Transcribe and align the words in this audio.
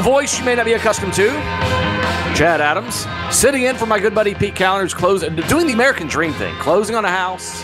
A 0.00 0.02
voice 0.02 0.38
you 0.38 0.46
may 0.46 0.54
not 0.54 0.64
be 0.64 0.72
accustomed 0.72 1.12
to. 1.12 1.28
Chad 2.34 2.62
Adams, 2.62 3.06
sitting 3.30 3.64
in 3.64 3.76
for 3.76 3.84
my 3.84 3.98
good 4.00 4.14
buddy 4.14 4.34
Pete 4.34 4.54
Kaliner's 4.54 4.94
close, 4.94 5.20
doing 5.20 5.66
the 5.66 5.74
American 5.74 6.06
dream 6.06 6.32
thing, 6.32 6.54
closing 6.54 6.96
on 6.96 7.04
a 7.04 7.10
house, 7.10 7.62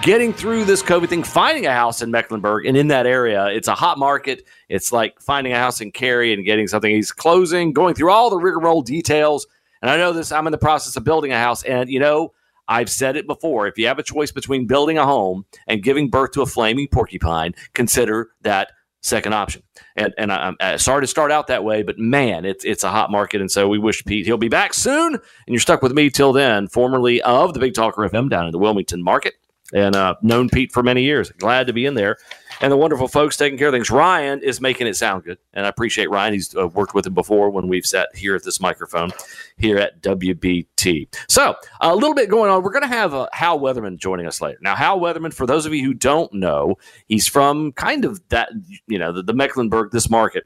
getting 0.00 0.32
through 0.32 0.64
this 0.64 0.82
COVID 0.82 1.10
thing, 1.10 1.22
finding 1.22 1.66
a 1.66 1.72
house 1.74 2.00
in 2.00 2.10
Mecklenburg 2.10 2.64
and 2.64 2.74
in 2.74 2.88
that 2.88 3.06
area. 3.06 3.48
It's 3.48 3.68
a 3.68 3.74
hot 3.74 3.98
market. 3.98 4.46
It's 4.70 4.92
like 4.92 5.20
finding 5.20 5.52
a 5.52 5.58
house 5.58 5.82
in 5.82 5.92
Cary 5.92 6.32
and 6.32 6.42
getting 6.46 6.68
something. 6.68 6.90
He's 6.90 7.12
closing, 7.12 7.74
going 7.74 7.94
through 7.94 8.10
all 8.10 8.30
the 8.30 8.38
rigmarole 8.38 8.80
details. 8.80 9.46
And 9.82 9.90
I 9.90 9.98
know 9.98 10.14
this, 10.14 10.32
I'm 10.32 10.46
in 10.46 10.52
the 10.52 10.56
process 10.56 10.96
of 10.96 11.04
building 11.04 11.32
a 11.32 11.38
house. 11.38 11.64
And, 11.64 11.90
you 11.90 12.00
know, 12.00 12.32
I've 12.66 12.88
said 12.88 13.14
it 13.14 13.26
before. 13.26 13.66
If 13.66 13.76
you 13.76 13.88
have 13.88 13.98
a 13.98 14.02
choice 14.02 14.32
between 14.32 14.66
building 14.66 14.96
a 14.96 15.04
home 15.04 15.44
and 15.66 15.82
giving 15.82 16.08
birth 16.08 16.30
to 16.30 16.40
a 16.40 16.46
flaming 16.46 16.88
porcupine, 16.88 17.54
consider 17.74 18.30
that 18.40 18.70
second 19.04 19.34
option. 19.34 19.62
And 19.96 20.12
and 20.18 20.32
I, 20.32 20.54
am 20.60 20.78
sorry 20.78 21.02
to 21.02 21.06
start 21.06 21.30
out 21.30 21.46
that 21.46 21.62
way, 21.62 21.82
but 21.82 21.98
man, 21.98 22.44
it's 22.44 22.64
it's 22.64 22.82
a 22.82 22.90
hot 22.90 23.10
market, 23.10 23.40
and 23.40 23.50
so 23.50 23.68
we 23.68 23.78
wish 23.78 24.04
Pete 24.04 24.26
he'll 24.26 24.36
be 24.36 24.48
back 24.48 24.74
soon. 24.74 25.14
And 25.14 25.22
you're 25.46 25.60
stuck 25.60 25.82
with 25.82 25.92
me 25.92 26.10
till 26.10 26.32
then, 26.32 26.68
formerly 26.68 27.22
of 27.22 27.54
the 27.54 27.60
Big 27.60 27.74
Talker 27.74 28.02
FM 28.02 28.28
down 28.28 28.46
in 28.46 28.52
the 28.52 28.58
Wilmington 28.58 29.02
market 29.02 29.34
and 29.72 29.96
uh, 29.96 30.14
known 30.22 30.48
Pete 30.48 30.72
for 30.72 30.82
many 30.82 31.02
years. 31.02 31.30
Glad 31.32 31.66
to 31.66 31.72
be 31.72 31.86
in 31.86 31.94
there. 31.94 32.16
And 32.60 32.72
the 32.72 32.76
wonderful 32.76 33.08
folks 33.08 33.36
taking 33.36 33.58
care 33.58 33.68
of 33.68 33.74
things. 33.74 33.90
Ryan 33.90 34.42
is 34.42 34.60
making 34.60 34.86
it 34.86 34.96
sound 34.96 35.24
good. 35.24 35.38
And 35.52 35.66
I 35.66 35.68
appreciate 35.68 36.10
Ryan. 36.10 36.34
He's 36.34 36.54
uh, 36.56 36.68
worked 36.68 36.94
with 36.94 37.06
him 37.06 37.14
before 37.14 37.50
when 37.50 37.68
we've 37.68 37.86
sat 37.86 38.14
here 38.14 38.34
at 38.34 38.44
this 38.44 38.60
microphone 38.60 39.10
here 39.56 39.78
at 39.78 40.00
WBT. 40.02 41.08
So, 41.28 41.54
a 41.80 41.94
little 41.94 42.14
bit 42.14 42.28
going 42.28 42.50
on. 42.50 42.62
We're 42.62 42.72
going 42.72 42.82
to 42.82 42.88
have 42.88 43.14
uh, 43.14 43.28
Hal 43.32 43.58
Weatherman 43.60 43.98
joining 43.98 44.26
us 44.26 44.40
later. 44.40 44.58
Now, 44.60 44.74
Hal 44.74 44.98
Weatherman, 45.00 45.32
for 45.32 45.46
those 45.46 45.66
of 45.66 45.74
you 45.74 45.84
who 45.84 45.94
don't 45.94 46.32
know, 46.32 46.76
he's 47.06 47.28
from 47.28 47.72
kind 47.72 48.04
of 48.04 48.20
that, 48.28 48.50
you 48.86 48.98
know, 48.98 49.12
the, 49.12 49.22
the 49.22 49.34
Mecklenburg, 49.34 49.90
this 49.90 50.08
market 50.08 50.44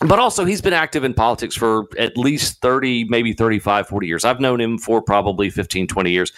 but 0.00 0.18
also 0.18 0.44
he's 0.44 0.62
been 0.62 0.72
active 0.72 1.04
in 1.04 1.12
politics 1.12 1.54
for 1.54 1.86
at 1.98 2.16
least 2.16 2.60
30 2.62 3.04
maybe 3.04 3.32
35 3.32 3.86
40 3.86 4.06
years 4.06 4.24
i've 4.24 4.40
known 4.40 4.60
him 4.60 4.78
for 4.78 5.02
probably 5.02 5.50
15 5.50 5.86
20 5.86 6.10
years 6.10 6.32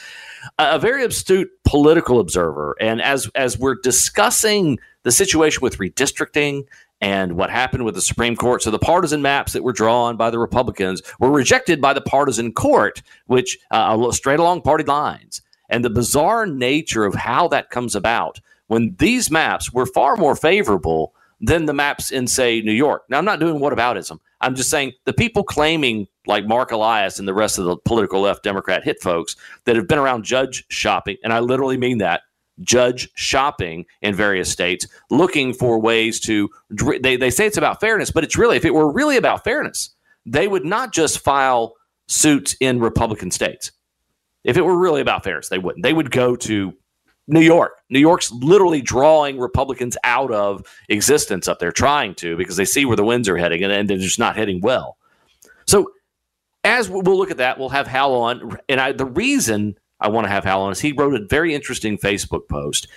a 0.58 0.78
very 0.78 1.04
astute 1.04 1.50
political 1.64 2.20
observer. 2.20 2.76
And 2.80 3.00
as 3.02 3.28
as 3.34 3.58
we're 3.58 3.76
discussing 3.82 4.78
the 5.02 5.12
situation 5.12 5.60
with 5.62 5.78
redistricting 5.78 6.64
and 7.00 7.32
what 7.32 7.50
happened 7.50 7.84
with 7.84 7.94
the 7.94 8.02
Supreme 8.02 8.36
Court, 8.36 8.62
so 8.62 8.70
the 8.70 8.78
partisan 8.78 9.22
maps 9.22 9.52
that 9.52 9.64
were 9.64 9.72
drawn 9.72 10.16
by 10.16 10.30
the 10.30 10.38
Republicans 10.38 11.02
were 11.18 11.30
rejected 11.30 11.80
by 11.80 11.92
the 11.92 12.00
partisan 12.00 12.52
court, 12.52 13.02
which 13.26 13.58
uh, 13.70 14.12
straight 14.12 14.38
along 14.38 14.62
party 14.62 14.84
lines. 14.84 15.42
And 15.68 15.84
the 15.84 15.90
bizarre 15.90 16.46
nature 16.46 17.04
of 17.04 17.14
how 17.14 17.48
that 17.48 17.70
comes 17.70 17.94
about 17.96 18.40
when 18.66 18.94
these 18.98 19.30
maps 19.30 19.72
were 19.72 19.86
far 19.86 20.16
more 20.16 20.36
favorable 20.36 21.14
than 21.40 21.66
the 21.66 21.72
maps 21.72 22.12
in, 22.12 22.26
say, 22.28 22.60
New 22.60 22.72
York. 22.72 23.02
Now, 23.08 23.18
I'm 23.18 23.24
not 23.24 23.40
doing 23.40 23.60
whataboutism. 23.60 24.18
I'm 24.40 24.54
just 24.54 24.70
saying 24.70 24.92
the 25.04 25.12
people 25.12 25.42
claiming 25.42 26.06
like 26.26 26.46
Mark 26.46 26.72
Elias 26.72 27.18
and 27.18 27.26
the 27.26 27.34
rest 27.34 27.58
of 27.58 27.64
the 27.64 27.76
political 27.76 28.20
left 28.20 28.42
Democrat 28.42 28.84
hit 28.84 29.02
folks 29.02 29.36
that 29.64 29.76
have 29.76 29.88
been 29.88 29.98
around 29.98 30.24
judge 30.24 30.64
shopping, 30.68 31.16
and 31.24 31.32
I 31.32 31.40
literally 31.40 31.76
mean 31.76 31.98
that 31.98 32.22
judge 32.60 33.08
shopping 33.14 33.86
in 34.02 34.14
various 34.14 34.50
states, 34.50 34.86
looking 35.10 35.52
for 35.52 35.78
ways 35.80 36.20
to. 36.20 36.48
They, 36.70 37.16
they 37.16 37.30
say 37.30 37.46
it's 37.46 37.56
about 37.56 37.80
fairness, 37.80 38.10
but 38.10 38.24
it's 38.24 38.36
really, 38.36 38.56
if 38.56 38.64
it 38.64 38.74
were 38.74 38.90
really 38.92 39.16
about 39.16 39.44
fairness, 39.44 39.90
they 40.26 40.48
would 40.48 40.64
not 40.64 40.92
just 40.92 41.18
file 41.18 41.74
suits 42.06 42.54
in 42.60 42.80
Republican 42.80 43.30
states. 43.30 43.72
If 44.44 44.56
it 44.56 44.62
were 44.62 44.76
really 44.76 45.00
about 45.00 45.24
fairness, 45.24 45.48
they 45.48 45.58
wouldn't. 45.58 45.82
They 45.82 45.92
would 45.92 46.10
go 46.10 46.36
to 46.36 46.74
New 47.28 47.40
York. 47.40 47.72
New 47.90 48.00
York's 48.00 48.30
literally 48.32 48.80
drawing 48.80 49.38
Republicans 49.38 49.96
out 50.04 50.32
of 50.32 50.66
existence 50.88 51.46
up 51.48 51.58
there, 51.60 51.72
trying 51.72 52.14
to, 52.16 52.36
because 52.36 52.56
they 52.56 52.64
see 52.64 52.84
where 52.84 52.96
the 52.96 53.04
winds 53.04 53.28
are 53.28 53.36
heading 53.36 53.62
and, 53.62 53.72
and 53.72 53.88
they're 53.88 53.98
just 53.98 54.18
not 54.18 54.36
heading 54.36 54.60
well. 54.60 54.96
So 55.66 55.90
as 56.64 56.88
we'll 56.88 57.16
look 57.16 57.30
at 57.30 57.38
that, 57.38 57.58
we'll 57.58 57.70
have 57.70 57.86
Hal 57.86 58.14
on. 58.14 58.58
And 58.68 58.80
I, 58.80 58.92
the 58.92 59.06
reason 59.06 59.76
I 60.00 60.08
want 60.08 60.26
to 60.26 60.30
have 60.30 60.44
Hal 60.44 60.62
on 60.62 60.72
is 60.72 60.80
he 60.80 60.92
wrote 60.92 61.14
a 61.14 61.26
very 61.26 61.54
interesting 61.54 61.98
Facebook 61.98 62.48
post. 62.48 62.88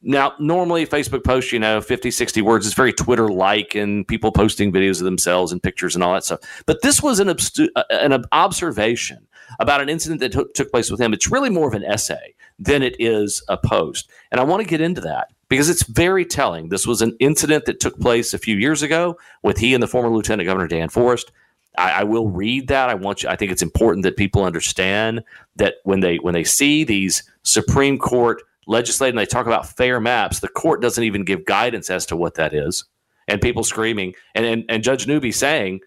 Now, 0.00 0.34
normally 0.38 0.86
Facebook 0.86 1.24
posts, 1.24 1.52
you 1.52 1.58
know, 1.58 1.80
50, 1.80 2.10
60 2.10 2.42
words. 2.42 2.66
It's 2.66 2.74
very 2.74 2.92
Twitter 2.92 3.28
like 3.28 3.74
and 3.74 4.06
people 4.06 4.30
posting 4.30 4.72
videos 4.72 5.00
of 5.00 5.04
themselves 5.04 5.50
and 5.50 5.62
pictures 5.62 5.96
and 5.96 6.04
all 6.04 6.14
that 6.14 6.24
stuff. 6.24 6.40
But 6.66 6.82
this 6.82 7.02
was 7.02 7.18
an, 7.18 7.28
obstu- 7.28 7.68
uh, 7.74 7.82
an 7.90 8.24
observation 8.30 9.26
about 9.58 9.80
an 9.80 9.88
incident 9.88 10.20
that 10.20 10.32
t- 10.32 10.52
took 10.54 10.70
place 10.70 10.90
with 10.90 11.00
him. 11.00 11.12
It's 11.12 11.30
really 11.30 11.50
more 11.50 11.66
of 11.66 11.74
an 11.74 11.84
essay 11.84 12.34
than 12.60 12.82
it 12.82 12.94
is 13.00 13.42
a 13.48 13.56
post. 13.56 14.08
And 14.30 14.40
I 14.40 14.44
want 14.44 14.62
to 14.62 14.68
get 14.68 14.80
into 14.80 15.00
that 15.00 15.32
because 15.48 15.68
it's 15.68 15.82
very 15.82 16.24
telling. 16.24 16.68
This 16.68 16.86
was 16.86 17.02
an 17.02 17.16
incident 17.18 17.64
that 17.64 17.80
took 17.80 17.98
place 17.98 18.32
a 18.32 18.38
few 18.38 18.56
years 18.56 18.82
ago 18.82 19.16
with 19.42 19.58
he 19.58 19.74
and 19.74 19.82
the 19.82 19.88
former 19.88 20.10
Lieutenant 20.10 20.46
Governor 20.46 20.68
Dan 20.68 20.90
Forest. 20.90 21.32
I, 21.78 22.00
I, 22.00 22.04
will 22.04 22.28
read 22.28 22.68
that. 22.68 22.88
I 22.88 22.94
want 22.94 23.22
you. 23.22 23.28
I 23.28 23.36
think 23.36 23.52
it's 23.52 23.62
important 23.62 24.02
that 24.02 24.16
people 24.16 24.44
understand 24.44 25.22
that 25.56 25.76
when 25.84 26.00
they 26.00 26.16
when 26.16 26.34
they 26.34 26.44
see 26.44 26.84
these 26.84 27.22
Supreme 27.42 27.98
Court 27.98 28.42
legislating, 28.66 29.16
they 29.16 29.26
talk 29.26 29.46
about 29.46 29.68
fair 29.68 30.00
maps. 30.00 30.40
The 30.40 30.48
court 30.48 30.82
doesn't 30.82 31.04
even 31.04 31.24
give 31.24 31.44
guidance 31.44 31.90
as 31.90 32.04
to 32.06 32.16
what 32.16 32.34
that 32.34 32.52
is, 32.52 32.84
and 33.26 33.40
people 33.40 33.64
screaming 33.64 34.14
and 34.34 34.44
and, 34.44 34.64
and 34.68 34.82
Judge 34.82 35.06
Newby 35.06 35.32
saying 35.32 35.80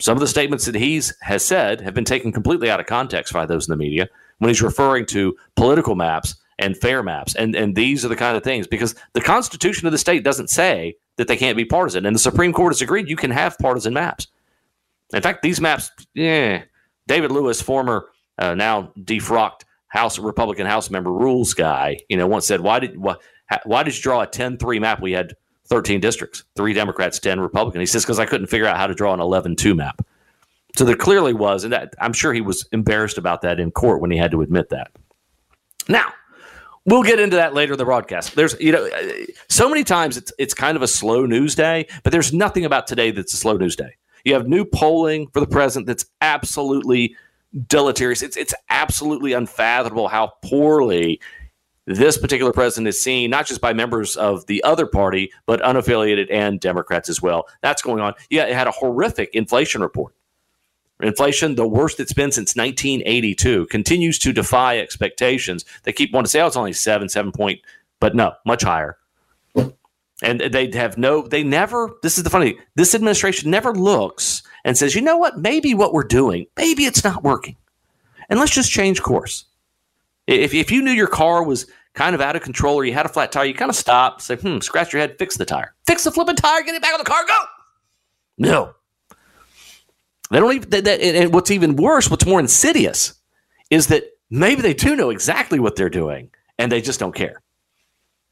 some 0.00 0.16
of 0.16 0.20
the 0.20 0.26
statements 0.26 0.66
that 0.66 0.74
he's 0.74 1.14
has 1.22 1.44
said 1.44 1.80
have 1.80 1.94
been 1.94 2.04
taken 2.04 2.32
completely 2.32 2.70
out 2.70 2.80
of 2.80 2.86
context 2.86 3.32
by 3.32 3.46
those 3.46 3.66
in 3.66 3.72
the 3.72 3.76
media 3.76 4.08
when 4.38 4.48
he's 4.48 4.62
referring 4.62 5.06
to 5.06 5.34
political 5.54 5.94
maps 5.94 6.34
and 6.58 6.76
fair 6.76 7.02
maps. 7.02 7.34
And 7.34 7.54
and 7.54 7.74
these 7.74 8.04
are 8.04 8.08
the 8.08 8.16
kind 8.16 8.36
of 8.36 8.42
things 8.42 8.66
because 8.66 8.94
the 9.12 9.20
Constitution 9.20 9.86
of 9.86 9.92
the 9.92 9.98
state 9.98 10.24
doesn't 10.24 10.50
say 10.50 10.96
that 11.16 11.28
they 11.28 11.36
can't 11.36 11.56
be 11.56 11.64
partisan, 11.64 12.04
and 12.06 12.14
the 12.14 12.20
Supreme 12.20 12.52
Court 12.52 12.72
has 12.72 12.82
agreed 12.82 13.08
you 13.08 13.16
can 13.16 13.30
have 13.30 13.58
partisan 13.58 13.94
maps. 13.94 14.26
In 15.12 15.22
fact, 15.22 15.42
these 15.42 15.60
maps, 15.60 15.90
yeah, 16.14 16.64
David 17.06 17.30
Lewis, 17.30 17.60
former 17.60 18.08
uh, 18.38 18.54
now 18.54 18.92
defrocked 18.98 19.62
House 19.88 20.18
Republican 20.18 20.66
House 20.66 20.90
member 20.90 21.12
rules 21.12 21.54
guy, 21.54 21.98
you 22.08 22.16
know, 22.16 22.26
once 22.26 22.46
said, 22.46 22.60
"Why 22.60 22.80
did 22.80 22.98
why, 22.98 23.16
why 23.64 23.82
did 23.82 23.96
you 23.96 24.02
draw 24.02 24.22
a 24.22 24.26
10-3 24.26 24.80
map? 24.80 25.00
We 25.00 25.12
had 25.12 25.34
13 25.68 26.00
districts, 26.00 26.44
three 26.56 26.72
Democrats, 26.72 27.18
10 27.18 27.40
Republican." 27.40 27.80
He 27.80 27.86
says, 27.86 28.04
"Because 28.04 28.18
I 28.18 28.26
couldn't 28.26 28.48
figure 28.48 28.66
out 28.66 28.76
how 28.76 28.86
to 28.86 28.94
draw 28.94 29.14
an 29.14 29.20
11-2 29.20 29.76
map." 29.76 30.04
So 30.76 30.84
there 30.84 30.96
clearly 30.96 31.32
was, 31.32 31.64
and 31.64 31.72
that, 31.72 31.94
I'm 32.00 32.12
sure 32.12 32.34
he 32.34 32.42
was 32.42 32.68
embarrassed 32.72 33.16
about 33.16 33.40
that 33.42 33.58
in 33.58 33.70
court 33.70 34.02
when 34.02 34.10
he 34.10 34.18
had 34.18 34.30
to 34.32 34.42
admit 34.42 34.68
that. 34.68 34.90
Now, 35.88 36.12
we'll 36.84 37.02
get 37.02 37.18
into 37.18 37.36
that 37.36 37.54
later 37.54 37.72
in 37.72 37.78
the 37.78 37.84
broadcast. 37.86 38.34
There's, 38.34 38.54
you 38.60 38.72
know, 38.72 38.88
so 39.48 39.70
many 39.70 39.84
times 39.84 40.18
it's 40.18 40.32
it's 40.38 40.52
kind 40.52 40.76
of 40.76 40.82
a 40.82 40.88
slow 40.88 41.24
news 41.24 41.54
day, 41.54 41.86
but 42.02 42.12
there's 42.12 42.32
nothing 42.32 42.64
about 42.64 42.86
today 42.86 43.10
that's 43.10 43.32
a 43.32 43.38
slow 43.38 43.56
news 43.56 43.76
day. 43.76 43.96
You 44.26 44.34
have 44.34 44.48
new 44.48 44.64
polling 44.64 45.28
for 45.28 45.38
the 45.38 45.46
president 45.46 45.86
that's 45.86 46.04
absolutely 46.20 47.14
deleterious. 47.68 48.22
It's 48.22 48.36
it's 48.36 48.54
absolutely 48.68 49.34
unfathomable 49.34 50.08
how 50.08 50.32
poorly 50.42 51.20
this 51.86 52.18
particular 52.18 52.52
president 52.52 52.88
is 52.88 53.00
seen, 53.00 53.30
not 53.30 53.46
just 53.46 53.60
by 53.60 53.72
members 53.72 54.16
of 54.16 54.44
the 54.46 54.64
other 54.64 54.84
party, 54.84 55.30
but 55.46 55.60
unaffiliated 55.60 56.26
and 56.28 56.58
Democrats 56.58 57.08
as 57.08 57.22
well. 57.22 57.46
That's 57.62 57.82
going 57.82 58.00
on. 58.00 58.14
Yeah, 58.28 58.46
it 58.46 58.54
had 58.54 58.66
a 58.66 58.72
horrific 58.72 59.30
inflation 59.32 59.80
report. 59.80 60.12
Inflation, 61.00 61.54
the 61.54 61.68
worst 61.68 62.00
it's 62.00 62.12
been 62.12 62.32
since 62.32 62.56
1982, 62.56 63.66
continues 63.66 64.18
to 64.18 64.32
defy 64.32 64.80
expectations. 64.80 65.64
They 65.84 65.92
keep 65.92 66.12
wanting 66.12 66.24
to 66.24 66.30
say, 66.30 66.40
oh, 66.40 66.48
it's 66.48 66.56
only 66.56 66.72
seven, 66.72 67.08
seven 67.08 67.30
point, 67.30 67.60
but 68.00 68.16
no, 68.16 68.32
much 68.44 68.64
higher 68.64 68.98
and 70.22 70.40
they 70.40 70.70
have 70.72 70.96
no 70.96 71.22
they 71.22 71.42
never 71.42 71.90
this 72.02 72.16
is 72.16 72.24
the 72.24 72.30
funny 72.30 72.58
this 72.74 72.94
administration 72.94 73.50
never 73.50 73.72
looks 73.74 74.42
and 74.64 74.76
says 74.76 74.94
you 74.94 75.02
know 75.02 75.16
what? 75.16 75.38
Maybe 75.38 75.74
what 75.74 75.92
we're 75.92 76.04
doing 76.04 76.46
maybe 76.56 76.84
it's 76.84 77.04
not 77.04 77.22
working. 77.22 77.56
And 78.28 78.40
let's 78.40 78.52
just 78.52 78.72
change 78.72 79.02
course. 79.02 79.44
If, 80.26 80.52
if 80.52 80.72
you 80.72 80.82
knew 80.82 80.90
your 80.90 81.06
car 81.06 81.44
was 81.44 81.66
kind 81.94 82.14
of 82.14 82.20
out 82.20 82.34
of 82.34 82.42
control 82.42 82.76
or 82.76 82.84
you 82.84 82.92
had 82.92 83.06
a 83.06 83.10
flat 83.10 83.30
tire 83.30 83.44
you 83.44 83.54
kind 83.54 83.68
of 83.68 83.76
stop 83.76 84.20
say 84.20 84.36
hmm 84.36 84.58
scratch 84.60 84.92
your 84.92 85.00
head 85.00 85.18
fix 85.18 85.36
the 85.36 85.44
tire. 85.44 85.74
Fix 85.86 86.04
the 86.04 86.10
flipping 86.10 86.36
tire 86.36 86.62
get 86.62 86.74
it 86.74 86.82
back 86.82 86.94
on 86.94 86.98
the 86.98 87.04
car 87.04 87.24
go! 87.26 87.38
No. 88.38 88.72
They 90.30 90.40
don't 90.40 90.52
even 90.54 90.70
they, 90.70 91.18
and 91.18 91.32
what's 91.32 91.50
even 91.50 91.76
worse 91.76 92.10
what's 92.10 92.26
more 92.26 92.40
insidious 92.40 93.14
is 93.70 93.88
that 93.88 94.04
maybe 94.30 94.62
they 94.62 94.74
do 94.74 94.96
know 94.96 95.10
exactly 95.10 95.60
what 95.60 95.76
they're 95.76 95.90
doing 95.90 96.30
and 96.58 96.72
they 96.72 96.80
just 96.80 96.98
don't 96.98 97.14
care 97.14 97.42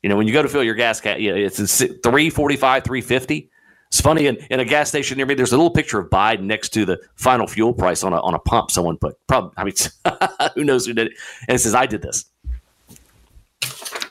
you 0.04 0.10
know, 0.10 0.16
when 0.16 0.26
you 0.26 0.34
go 0.34 0.42
to 0.42 0.50
fill 0.50 0.62
your 0.62 0.74
gas, 0.74 1.02
you 1.02 1.32
know, 1.32 1.36
it's 1.38 1.56
345, 1.78 2.84
350. 2.84 3.50
It's 3.88 4.00
funny 4.02 4.26
in, 4.26 4.36
in 4.50 4.60
a 4.60 4.64
gas 4.66 4.90
station 4.90 5.16
near 5.16 5.24
me. 5.24 5.32
There's 5.32 5.52
a 5.52 5.56
little 5.56 5.70
picture 5.70 5.98
of 5.98 6.10
Biden 6.10 6.42
next 6.42 6.74
to 6.74 6.84
the 6.84 7.00
final 7.14 7.46
fuel 7.46 7.72
price 7.72 8.04
on 8.04 8.12
a 8.12 8.20
on 8.20 8.34
a 8.34 8.38
pump. 8.38 8.70
Someone 8.70 8.98
put 8.98 9.16
probably. 9.28 9.52
I 9.56 9.64
mean, 9.64 9.74
who 10.56 10.62
knows 10.62 10.84
who 10.84 10.92
did 10.92 11.06
it? 11.06 11.14
And 11.48 11.54
it 11.54 11.58
says, 11.60 11.74
"I 11.74 11.86
did 11.86 12.02
this." 12.02 12.26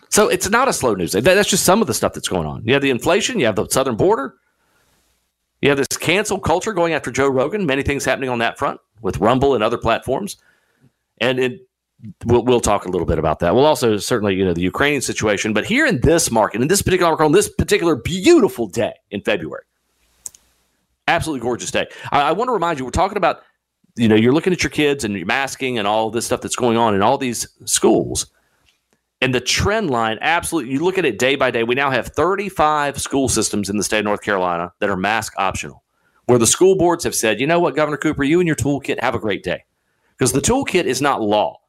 So 0.10 0.30
it's 0.30 0.50
not 0.50 0.68
a 0.68 0.74
slow 0.74 0.96
news. 0.96 1.12
That's 1.12 1.48
just 1.48 1.64
some 1.64 1.80
of 1.80 1.86
the 1.86 1.94
stuff 1.94 2.14
that's 2.14 2.28
going 2.28 2.48
on. 2.48 2.64
You 2.66 2.74
have 2.74 2.82
the 2.82 2.90
inflation. 2.90 3.40
You 3.40 3.46
have 3.46 3.56
the 3.56 3.70
southern 3.70 3.96
border. 3.96 4.34
You 5.62 5.70
have 5.70 5.78
this 5.78 5.96
cancel 6.00 6.40
culture 6.40 6.74
going 6.74 6.94
after 6.94 7.12
Joe 7.12 7.28
Rogan. 7.28 7.68
Many 7.68 7.84
things 7.84 8.04
happening 8.04 8.32
on 8.32 8.40
that 8.40 8.58
front 8.58 8.82
with 9.04 9.20
Rumble 9.20 9.54
and 9.54 9.64
other 9.64 9.78
platforms. 9.78 10.38
And 11.20 11.40
it, 11.40 11.68
we'll, 12.26 12.44
we'll 12.44 12.60
talk 12.60 12.86
a 12.86 12.90
little 12.90 13.08
bit 13.08 13.20
about 13.20 13.40
that. 13.40 13.56
We'll 13.56 13.66
also 13.66 13.98
certainly, 13.98 14.36
you 14.36 14.46
know, 14.46 14.54
the 14.54 14.62
Ukrainian 14.62 15.02
situation, 15.02 15.54
but 15.54 15.66
here 15.66 15.86
in 15.86 16.02
this 16.02 16.32
market, 16.32 16.62
in 16.62 16.68
this 16.68 16.82
particular 16.82 17.12
market, 17.12 17.26
on 17.26 17.32
this 17.32 17.50
particular 17.50 17.96
beautiful 17.96 18.68
day 18.68 18.94
in 19.12 19.22
February, 19.22 19.64
Absolutely 21.08 21.42
gorgeous 21.42 21.72
day. 21.72 21.88
I, 22.12 22.22
I 22.22 22.32
want 22.32 22.48
to 22.48 22.54
remind 22.54 22.80
you, 22.80 22.86
we're 22.86 22.92
talking 22.92 23.18
about, 23.18 23.42
you 23.96 24.08
know, 24.08 24.16
you're 24.16 24.34
looking 24.34 24.54
at 24.54 24.64
your 24.64 24.70
kids 24.70 25.04
and 25.04 25.16
you're 25.16 25.26
masking 25.26 25.78
and 25.78 25.88
all 25.88 26.10
this 26.10 26.26
stuff 26.26 26.42
that's 26.42 26.56
going 26.56 26.78
on 26.78 26.96
in 26.96 27.02
all 27.02 27.18
these 27.18 27.48
schools. 27.66 28.28
And 29.22 29.34
the 29.34 29.42
trend 29.42 29.90
line, 29.90 30.18
absolutely, 30.22 30.72
you 30.72 30.84
look 30.84 30.98
at 30.98 31.06
it 31.06 31.20
day 31.20 31.36
by 31.36 31.52
day. 31.52 31.64
We 31.64 31.76
now 31.76 31.92
have 31.92 32.08
35 32.08 33.00
school 33.00 33.28
systems 33.28 33.70
in 33.70 33.78
the 33.78 33.84
state 33.84 34.00
of 34.00 34.06
North 34.06 34.22
Carolina 34.22 34.74
that 34.80 34.90
are 34.90 34.98
mask 34.98 35.34
optional, 35.38 35.84
where 36.26 36.40
the 36.40 36.48
school 36.48 36.78
boards 36.78 37.04
have 37.04 37.16
said, 37.16 37.40
you 37.40 37.48
know 37.48 37.60
what, 37.60 37.76
Governor 37.76 37.98
Cooper, 37.98 38.24
you 38.24 38.40
and 38.40 38.48
your 38.48 38.56
toolkit 38.56 39.02
have 39.02 39.16
a 39.16 39.20
great 39.20 39.44
day. 39.44 39.64
Because 40.18 40.32
the 40.32 40.42
toolkit 40.42 40.86
is 40.86 41.02
not 41.02 41.22
law. 41.22 41.60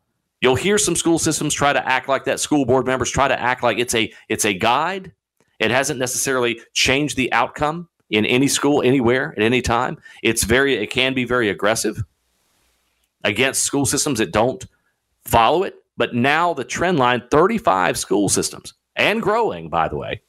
You'll 0.41 0.57
hear 0.57 0.79
some 0.79 0.97
school 0.97 1.19
systems 1.19 1.55
try 1.55 1.73
to 1.73 1.89
act 1.89 2.09
like 2.09 2.25
that. 2.25 2.41
School 2.41 2.67
board 2.67 2.87
members 2.87 3.11
try 3.11 3.29
to 3.29 3.41
act 3.41 3.63
like 3.63 3.79
it's 3.79 3.95
a 3.95 4.13
it's 4.29 4.45
a 4.45 4.55
guide. 4.55 5.13
It 5.59 5.71
hasn't 5.71 5.99
necessarily 5.99 6.61
changed 6.73 7.17
the 7.17 7.33
outcome 7.33 7.89
in 8.11 8.27
any 8.27 8.49
school 8.49 8.83
anywhere 8.83 9.33
at 9.37 9.43
any 9.43 9.63
time. 9.63 9.99
It's 10.23 10.45
very 10.45 10.75
it 10.75 10.91
can 10.91 11.15
be 11.15 11.25
very 11.25 11.49
aggressive 11.49 12.03
against 13.23 13.63
school 13.63 13.87
systems 13.87 14.19
that 14.19 14.33
don't 14.33 14.65
follow 15.25 15.63
it. 15.63 15.77
But 15.97 16.15
now 16.15 16.55
the 16.55 16.65
trend 16.65 16.99
line 16.99 17.23
35 17.31 17.97
school 17.97 18.29
systems 18.29 18.75
and 18.97 19.23
growing, 19.23 19.69
by 19.69 19.89
the 19.89 19.97
way, 19.97 20.23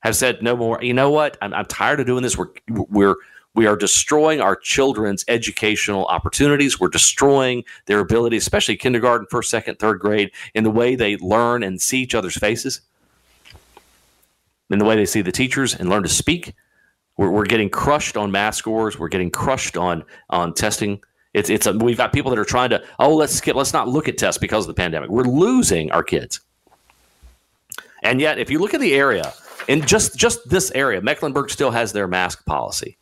have 0.00 0.14
said 0.14 0.42
no 0.42 0.56
more. 0.56 0.82
You 0.82 0.94
know 0.94 1.10
what? 1.10 1.36
I'm, 1.40 1.54
I'm 1.54 1.64
tired 1.66 2.00
of 2.00 2.06
doing 2.06 2.22
this. 2.22 2.36
We're 2.36 2.50
we're 2.68 3.16
we 3.54 3.66
are 3.66 3.76
destroying 3.76 4.40
our 4.40 4.56
children's 4.56 5.24
educational 5.28 6.06
opportunities. 6.06 6.80
We're 6.80 6.88
destroying 6.88 7.64
their 7.86 8.00
ability, 8.00 8.36
especially 8.36 8.76
kindergarten, 8.76 9.28
first, 9.30 9.48
second, 9.48 9.78
third 9.78 10.00
grade, 10.00 10.32
in 10.54 10.64
the 10.64 10.70
way 10.70 10.96
they 10.96 11.16
learn 11.18 11.62
and 11.62 11.80
see 11.80 12.02
each 12.02 12.16
other's 12.16 12.36
faces, 12.36 12.80
in 14.70 14.78
the 14.80 14.84
way 14.84 14.96
they 14.96 15.06
see 15.06 15.22
the 15.22 15.32
teachers 15.32 15.74
and 15.74 15.88
learn 15.88 16.02
to 16.02 16.08
speak. 16.08 16.54
We're, 17.16 17.30
we're 17.30 17.46
getting 17.46 17.70
crushed 17.70 18.16
on 18.16 18.32
math 18.32 18.56
scores. 18.56 18.98
We're 18.98 19.08
getting 19.08 19.30
crushed 19.30 19.76
on 19.76 20.04
on 20.30 20.52
testing. 20.52 21.00
It's 21.32 21.48
it's 21.48 21.66
a, 21.66 21.72
we've 21.72 21.96
got 21.96 22.12
people 22.12 22.30
that 22.30 22.40
are 22.40 22.44
trying 22.44 22.70
to 22.70 22.84
oh 22.98 23.14
let's 23.14 23.34
skip 23.34 23.54
let's 23.54 23.72
not 23.72 23.86
look 23.86 24.08
at 24.08 24.18
tests 24.18 24.38
because 24.38 24.64
of 24.64 24.68
the 24.68 24.80
pandemic. 24.80 25.10
We're 25.10 25.22
losing 25.22 25.92
our 25.92 26.02
kids. 26.02 26.40
And 28.02 28.20
yet, 28.20 28.38
if 28.38 28.50
you 28.50 28.58
look 28.58 28.74
at 28.74 28.80
the 28.80 28.94
area, 28.94 29.32
in 29.68 29.86
just 29.86 30.16
just 30.16 30.48
this 30.48 30.72
area, 30.72 31.00
Mecklenburg 31.00 31.50
still 31.50 31.70
has 31.70 31.92
their 31.92 32.08
mask 32.08 32.44
policy 32.46 32.98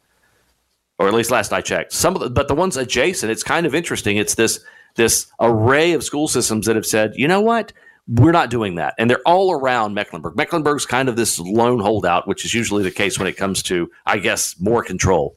or 1.02 1.08
at 1.08 1.14
least 1.14 1.32
last 1.32 1.52
I 1.52 1.60
checked. 1.60 1.92
Some 1.92 2.14
of 2.14 2.20
the, 2.20 2.30
but 2.30 2.46
the 2.46 2.54
ones 2.54 2.76
adjacent, 2.76 3.32
it's 3.32 3.42
kind 3.42 3.66
of 3.66 3.74
interesting. 3.74 4.18
It's 4.18 4.36
this 4.36 4.64
this 4.94 5.26
array 5.40 5.94
of 5.94 6.04
school 6.04 6.28
systems 6.28 6.66
that 6.66 6.76
have 6.76 6.86
said, 6.86 7.14
you 7.16 7.26
know 7.26 7.40
what, 7.40 7.72
we're 8.06 8.30
not 8.30 8.50
doing 8.50 8.76
that, 8.76 8.94
and 8.98 9.10
they're 9.10 9.26
all 9.26 9.50
around 9.50 9.94
Mecklenburg. 9.94 10.36
Mecklenburg's 10.36 10.86
kind 10.86 11.08
of 11.08 11.16
this 11.16 11.40
lone 11.40 11.80
holdout, 11.80 12.28
which 12.28 12.44
is 12.44 12.54
usually 12.54 12.84
the 12.84 12.90
case 12.92 13.18
when 13.18 13.26
it 13.26 13.36
comes 13.36 13.64
to, 13.64 13.90
I 14.06 14.18
guess, 14.18 14.54
more 14.60 14.84
control. 14.84 15.36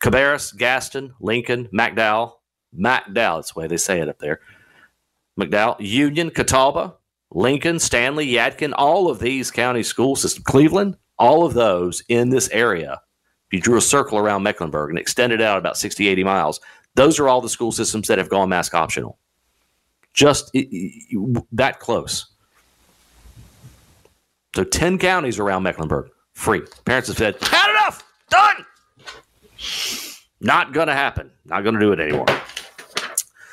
Cabarrus, 0.00 0.56
Gaston, 0.56 1.14
Lincoln, 1.20 1.68
McDowell, 1.72 2.32
McDowell, 2.76 3.36
that's 3.36 3.52
the 3.52 3.60
way 3.60 3.66
they 3.68 3.76
say 3.76 4.00
it 4.00 4.08
up 4.08 4.18
there. 4.18 4.40
McDowell, 5.38 5.76
Union, 5.78 6.30
Catawba, 6.30 6.94
Lincoln, 7.30 7.76
Stanly, 7.76 8.32
Yadkin, 8.32 8.72
all 8.76 9.08
of 9.08 9.20
these 9.20 9.52
county 9.52 9.84
school 9.84 10.16
systems, 10.16 10.44
Cleveland, 10.44 10.96
all 11.18 11.44
of 11.44 11.54
those 11.54 12.02
in 12.08 12.30
this 12.30 12.48
area 12.50 13.00
you 13.52 13.60
drew 13.60 13.76
a 13.76 13.82
circle 13.82 14.18
around 14.18 14.42
Mecklenburg 14.42 14.90
and 14.90 14.98
extended 14.98 15.40
out 15.40 15.58
about 15.58 15.76
60, 15.76 16.08
80 16.08 16.24
miles, 16.24 16.60
those 16.94 17.20
are 17.20 17.28
all 17.28 17.40
the 17.40 17.48
school 17.48 17.72
systems 17.72 18.08
that 18.08 18.18
have 18.18 18.28
gone 18.28 18.48
mask 18.48 18.74
optional. 18.74 19.18
Just 20.14 20.56
that 21.52 21.78
close. 21.78 22.26
So 24.54 24.64
10 24.64 24.98
counties 24.98 25.38
around 25.38 25.64
Mecklenburg, 25.64 26.08
free. 26.32 26.62
Parents 26.86 27.08
have 27.08 27.18
said, 27.18 27.36
had 27.42 27.70
enough, 27.70 28.02
done. 28.30 28.64
Not 30.40 30.72
going 30.72 30.86
to 30.86 30.94
happen. 30.94 31.30
Not 31.44 31.62
going 31.62 31.74
to 31.74 31.80
do 31.80 31.92
it 31.92 32.00
anymore. 32.00 32.26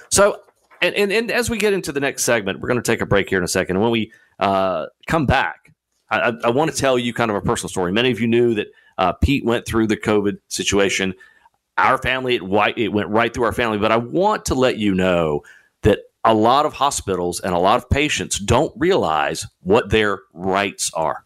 So, 0.10 0.42
and, 0.82 0.96
and, 0.96 1.12
and, 1.12 1.32
as 1.32 1.50
we 1.50 1.58
get 1.58 1.74
into 1.74 1.92
the 1.92 2.00
next 2.00 2.24
segment, 2.24 2.60
we're 2.60 2.68
going 2.68 2.82
to 2.82 2.92
take 2.92 3.02
a 3.02 3.06
break 3.06 3.28
here 3.30 3.38
in 3.38 3.44
a 3.44 3.48
second. 3.48 3.76
And 3.76 3.84
when 3.84 3.92
we 3.92 4.12
uh, 4.40 4.86
come 5.08 5.26
back, 5.26 5.74
I, 6.10 6.34
I 6.44 6.50
want 6.50 6.72
to 6.72 6.78
tell 6.78 7.00
you 7.00 7.14
kind 7.14 7.32
of 7.32 7.36
a 7.36 7.42
personal 7.42 7.70
story. 7.70 7.92
Many 7.92 8.12
of 8.12 8.20
you 8.20 8.28
knew 8.28 8.54
that 8.54 8.68
uh, 9.04 9.12
Pete 9.12 9.44
went 9.44 9.66
through 9.66 9.88
the 9.88 9.98
COVID 9.98 10.38
situation. 10.48 11.14
Our 11.78 11.98
family, 11.98 12.36
it, 12.36 12.44
it 12.78 12.88
went 12.94 13.10
right 13.10 13.34
through 13.34 13.44
our 13.44 13.52
family. 13.52 13.78
But 13.78 13.92
I 13.92 13.98
want 13.98 14.46
to 14.46 14.56
let 14.56 14.78
you 14.78 14.96
know 14.96 15.42
that 15.82 16.00
a 16.24 16.34
lot 16.34 16.66
of 16.66 16.72
hospitals 16.72 17.42
and 17.42 17.54
a 17.54 17.60
lot 17.60 17.76
of 17.76 17.90
patients 17.90 18.40
don't 18.40 18.72
realize 18.78 19.46
what 19.60 19.90
their 19.90 20.20
rights 20.32 20.90
are. 20.94 21.26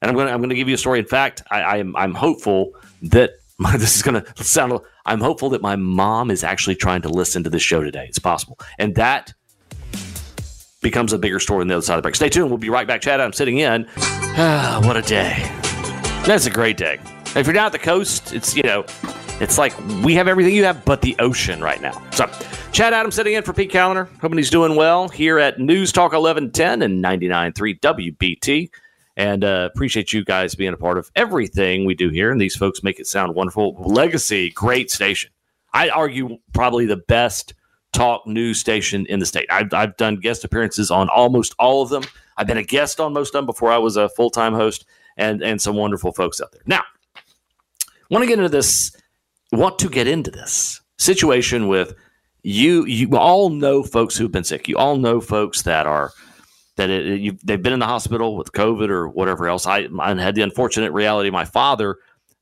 And 0.00 0.08
I'm 0.08 0.14
going 0.14 0.28
to 0.28 0.32
I'm 0.32 0.48
to 0.48 0.54
give 0.54 0.68
you 0.68 0.76
a 0.76 0.78
story. 0.78 1.00
In 1.00 1.04
fact, 1.04 1.42
I, 1.50 1.78
am 1.78 1.96
I'm, 1.96 2.02
I'm 2.02 2.14
hopeful 2.14 2.74
that 3.02 3.32
my, 3.58 3.76
this 3.76 3.96
is 3.96 4.02
going 4.02 4.22
to 4.22 4.44
sound. 4.44 4.78
I'm 5.04 5.20
hopeful 5.20 5.50
that 5.50 5.62
my 5.62 5.74
mom 5.74 6.30
is 6.30 6.44
actually 6.44 6.76
trying 6.76 7.02
to 7.02 7.08
listen 7.08 7.42
to 7.42 7.50
this 7.50 7.62
show 7.62 7.82
today. 7.82 8.06
It's 8.08 8.20
possible, 8.20 8.56
and 8.78 8.94
that 8.94 9.34
becomes 10.80 11.12
a 11.12 11.18
bigger 11.18 11.40
story 11.40 11.62
on 11.62 11.66
the 11.66 11.74
other 11.74 11.82
side 11.82 11.94
of 11.94 11.98
the 11.98 12.02
break. 12.02 12.14
Stay 12.14 12.28
tuned. 12.28 12.50
We'll 12.50 12.58
be 12.58 12.70
right 12.70 12.86
back. 12.86 13.00
Chad, 13.00 13.20
I'm 13.20 13.32
sitting 13.32 13.58
in. 13.58 13.88
Ah, 13.98 14.80
what 14.84 14.96
a 14.96 15.02
day. 15.02 15.69
That's 16.24 16.46
a 16.46 16.50
great 16.50 16.76
day. 16.76 17.00
If 17.34 17.46
you're 17.46 17.54
down 17.54 17.66
at 17.66 17.72
the 17.72 17.78
coast, 17.78 18.32
it's, 18.34 18.54
you 18.54 18.62
know, 18.62 18.84
it's 19.40 19.56
like 19.56 19.76
we 20.04 20.14
have 20.14 20.28
everything 20.28 20.54
you 20.54 20.64
have 20.64 20.84
but 20.84 21.00
the 21.00 21.16
ocean 21.18 21.60
right 21.62 21.80
now. 21.80 22.00
So, 22.12 22.30
Chad 22.72 22.92
Adams 22.92 23.14
sitting 23.14 23.34
in 23.34 23.42
for 23.42 23.52
Pete 23.52 23.72
Kaliner. 23.72 24.08
Hoping 24.20 24.36
he's 24.36 24.50
doing 24.50 24.76
well 24.76 25.08
here 25.08 25.38
at 25.38 25.58
News 25.58 25.92
Talk 25.92 26.12
1110 26.12 26.82
and 26.82 27.02
99.3 27.02 27.80
WBT. 27.80 28.70
And 29.16 29.44
uh, 29.44 29.68
appreciate 29.72 30.12
you 30.12 30.24
guys 30.24 30.54
being 30.54 30.72
a 30.72 30.76
part 30.76 30.98
of 30.98 31.10
everything 31.16 31.84
we 31.84 31.94
do 31.94 32.10
here. 32.10 32.30
And 32.30 32.40
these 32.40 32.54
folks 32.54 32.82
make 32.82 33.00
it 33.00 33.06
sound 33.06 33.34
wonderful. 33.34 33.74
Legacy, 33.80 34.50
great 34.50 34.90
station. 34.90 35.30
I 35.72 35.88
argue 35.88 36.38
probably 36.52 36.86
the 36.86 36.96
best 37.08 37.54
talk 37.92 38.26
news 38.26 38.60
station 38.60 39.06
in 39.06 39.18
the 39.18 39.26
state. 39.26 39.46
I've, 39.50 39.72
I've 39.72 39.96
done 39.96 40.16
guest 40.16 40.44
appearances 40.44 40.90
on 40.90 41.08
almost 41.08 41.54
all 41.58 41.82
of 41.82 41.88
them. 41.88 42.04
I've 42.36 42.46
been 42.46 42.56
a 42.58 42.62
guest 42.62 43.00
on 43.00 43.12
most 43.12 43.28
of 43.30 43.32
them 43.38 43.46
before 43.46 43.72
I 43.72 43.78
was 43.78 43.96
a 43.96 44.08
full 44.10 44.30
time 44.30 44.54
host 44.54 44.84
and 45.20 45.42
and 45.42 45.60
some 45.60 45.76
wonderful 45.76 46.12
folks 46.12 46.40
out 46.40 46.52
there. 46.52 46.62
Now, 46.66 46.82
want 48.10 48.22
to 48.22 48.26
get 48.26 48.38
into 48.38 48.48
this. 48.48 48.96
Want 49.52 49.78
to 49.80 49.88
get 49.88 50.06
into 50.06 50.30
this 50.30 50.80
situation 50.98 51.68
with 51.68 51.94
you? 52.42 52.84
You 52.86 53.16
all 53.16 53.50
know 53.50 53.82
folks 53.82 54.16
who've 54.16 54.32
been 54.32 54.44
sick. 54.44 54.68
You 54.68 54.76
all 54.76 54.96
know 54.96 55.20
folks 55.20 55.62
that 55.62 55.86
are 55.86 56.12
that 56.76 56.88
it, 56.88 57.20
you, 57.20 57.36
they've 57.44 57.62
been 57.62 57.72
in 57.72 57.80
the 57.80 57.86
hospital 57.86 58.36
with 58.36 58.52
COVID 58.52 58.88
or 58.88 59.08
whatever 59.08 59.48
else. 59.48 59.66
I, 59.66 59.88
I 60.00 60.14
had 60.14 60.34
the 60.34 60.42
unfortunate 60.42 60.92
reality. 60.92 61.30
My 61.30 61.44
father 61.44 61.96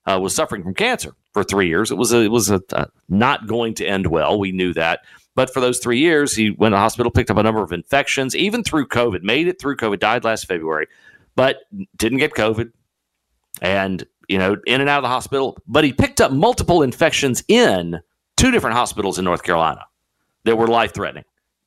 uh, 0.07 0.19
was 0.21 0.35
suffering 0.35 0.62
from 0.62 0.75
cancer 0.75 1.14
for 1.33 1.43
three 1.43 1.69
years. 1.69 1.91
It 1.91 1.97
was 1.97 2.12
a, 2.12 2.21
it 2.21 2.31
was 2.31 2.50
a, 2.50 2.61
uh, 2.73 2.87
not 3.09 3.47
going 3.47 3.75
to 3.75 3.87
end 3.87 4.07
well. 4.07 4.38
We 4.38 4.53
knew 4.53 4.73
that. 4.75 5.00
But 5.35 5.53
for 5.53 5.61
those 5.61 5.79
three 5.79 5.99
years, 5.99 6.35
he 6.35 6.50
went 6.50 6.73
to 6.73 6.76
the 6.76 6.81
hospital, 6.81 7.11
picked 7.11 7.31
up 7.31 7.37
a 7.37 7.43
number 7.43 7.62
of 7.62 7.73
infections, 7.73 8.35
even 8.37 8.62
through 8.62 8.88
COVID, 8.88 9.23
made 9.23 9.49
it 9.49 9.61
through 9.61 9.76
COVID, 9.76 9.99
died 9.99 10.25
last 10.25 10.47
February 10.47 10.87
but 11.38 11.59
didn't 11.97 12.18
get 12.18 12.33
COVID 12.33 12.73
and, 13.62 14.04
you 14.28 14.38
know, 14.38 14.57
in 14.66 14.80
and 14.80 14.90
out 14.90 14.99
of 14.99 15.04
the 15.04 15.09
hospital. 15.09 15.57
But 15.68 15.85
he 15.85 15.92
picked 15.92 16.21
up 16.21 16.33
multiple 16.33 16.83
infections 16.83 17.45
in 17.47 18.00
two 18.37 18.50
different 18.50 18.75
hospitals 18.75 19.21
in 19.21 19.25
North 19.25 19.45
Carolina 19.45 19.87
that 20.47 20.59
were 20.59 20.66
life 20.66 20.92
threatening. 20.92 21.23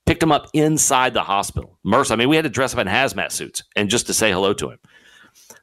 Picked 0.05 0.19
them 0.19 0.31
up 0.33 0.49
inside 0.51 1.13
the 1.13 1.23
hospital. 1.23 1.79
MRSA, 1.85 2.11
I 2.11 2.15
mean, 2.17 2.27
we 2.27 2.35
had 2.35 2.43
to 2.43 2.49
dress 2.49 2.73
up 2.73 2.81
in 2.81 2.87
hazmat 2.87 3.31
suits 3.31 3.63
and 3.77 3.89
just 3.89 4.07
to 4.07 4.13
say 4.13 4.29
hello 4.29 4.51
to 4.55 4.71
him. 4.71 4.79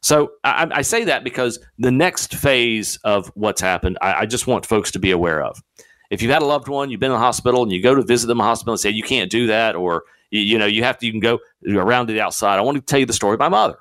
So 0.00 0.30
I, 0.42 0.66
I 0.72 0.80
say 0.80 1.04
that 1.04 1.22
because 1.22 1.58
the 1.78 1.90
next 1.90 2.34
phase 2.34 2.96
of 3.04 3.30
what's 3.34 3.60
happened, 3.60 3.98
I, 4.00 4.20
I, 4.20 4.26
just 4.26 4.46
want 4.46 4.64
folks 4.64 4.90
to 4.92 4.98
be 4.98 5.10
aware 5.10 5.42
of. 5.42 5.62
If 6.08 6.22
you've 6.22 6.32
had 6.32 6.40
a 6.40 6.46
loved 6.46 6.68
one, 6.68 6.88
you've 6.88 7.00
been 7.00 7.10
in 7.10 7.18
the 7.18 7.22
hospital, 7.22 7.62
and 7.62 7.70
you 7.70 7.82
go 7.82 7.94
to 7.94 8.02
visit 8.02 8.26
them 8.26 8.36
in 8.36 8.38
the 8.38 8.44
hospital 8.44 8.72
and 8.72 8.80
say 8.80 8.88
you 8.88 9.02
can't 9.02 9.30
do 9.30 9.48
that, 9.48 9.76
or 9.76 10.04
you, 10.30 10.56
know 10.56 10.64
you 10.64 10.82
have 10.82 10.96
to, 10.98 11.06
you 11.06 11.12
can 11.12 11.20
go 11.20 11.40
around 11.68 12.06
to 12.06 12.14
the 12.14 12.22
outside. 12.22 12.56
I 12.56 12.62
want 12.62 12.76
to 12.76 12.80
tell 12.80 12.98
you 12.98 13.04
the 13.04 13.12
story 13.12 13.34
of 13.34 13.40
my 13.40 13.50
mother 13.50 13.76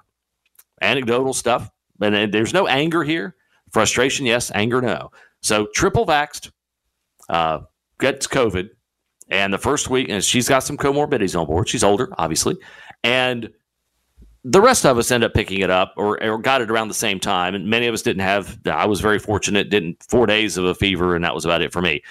anecdotal 0.82 1.34
stuff. 1.34 1.70
And 2.02 2.32
there's 2.34 2.54
no 2.54 2.68
anger 2.68 3.04
here. 3.04 3.36
Frustration, 3.72 4.26
yes. 4.26 4.52
Anger, 4.54 4.82
no. 4.82 5.12
So 5.42 5.68
triple 5.74 6.06
vaxed, 6.06 6.52
uh, 7.30 7.60
gets 8.00 8.28
COVID. 8.28 8.70
And 9.30 9.54
the 9.54 9.58
first 9.58 9.90
week, 9.90 10.08
and 10.10 10.24
she's 10.24 10.48
got 10.48 10.60
some 10.60 10.78
comorbidities 10.78 11.38
on 11.38 11.48
board. 11.48 11.68
She's 11.68 11.84
older, 11.84 12.10
obviously. 12.18 12.56
And 13.04 13.50
the 14.44 14.62
rest 14.62 14.86
of 14.86 14.98
us 14.98 15.12
end 15.12 15.26
up 15.26 15.34
picking 15.34 15.60
it 15.60 15.70
up 15.70 15.94
or, 15.98 16.24
or 16.24 16.38
got 16.38 16.62
it 16.62 16.72
around 16.72 16.88
the 16.88 16.94
same 16.94 17.20
time. 17.20 17.54
And 17.54 17.70
many 17.70 17.88
of 17.88 17.94
us 17.94 18.02
didn't 18.02 18.22
have, 18.22 18.58
I 18.66 18.86
was 18.86 19.02
very 19.02 19.20
fortunate, 19.20 19.70
didn't 19.70 20.02
four 20.08 20.26
days 20.26 20.56
of 20.56 20.64
a 20.64 20.74
fever, 20.74 21.16
and 21.16 21.26
that 21.26 21.36
was 21.36 21.44
about 21.44 21.62
it 21.62 21.74
for 21.74 21.82
me. 21.82 22.02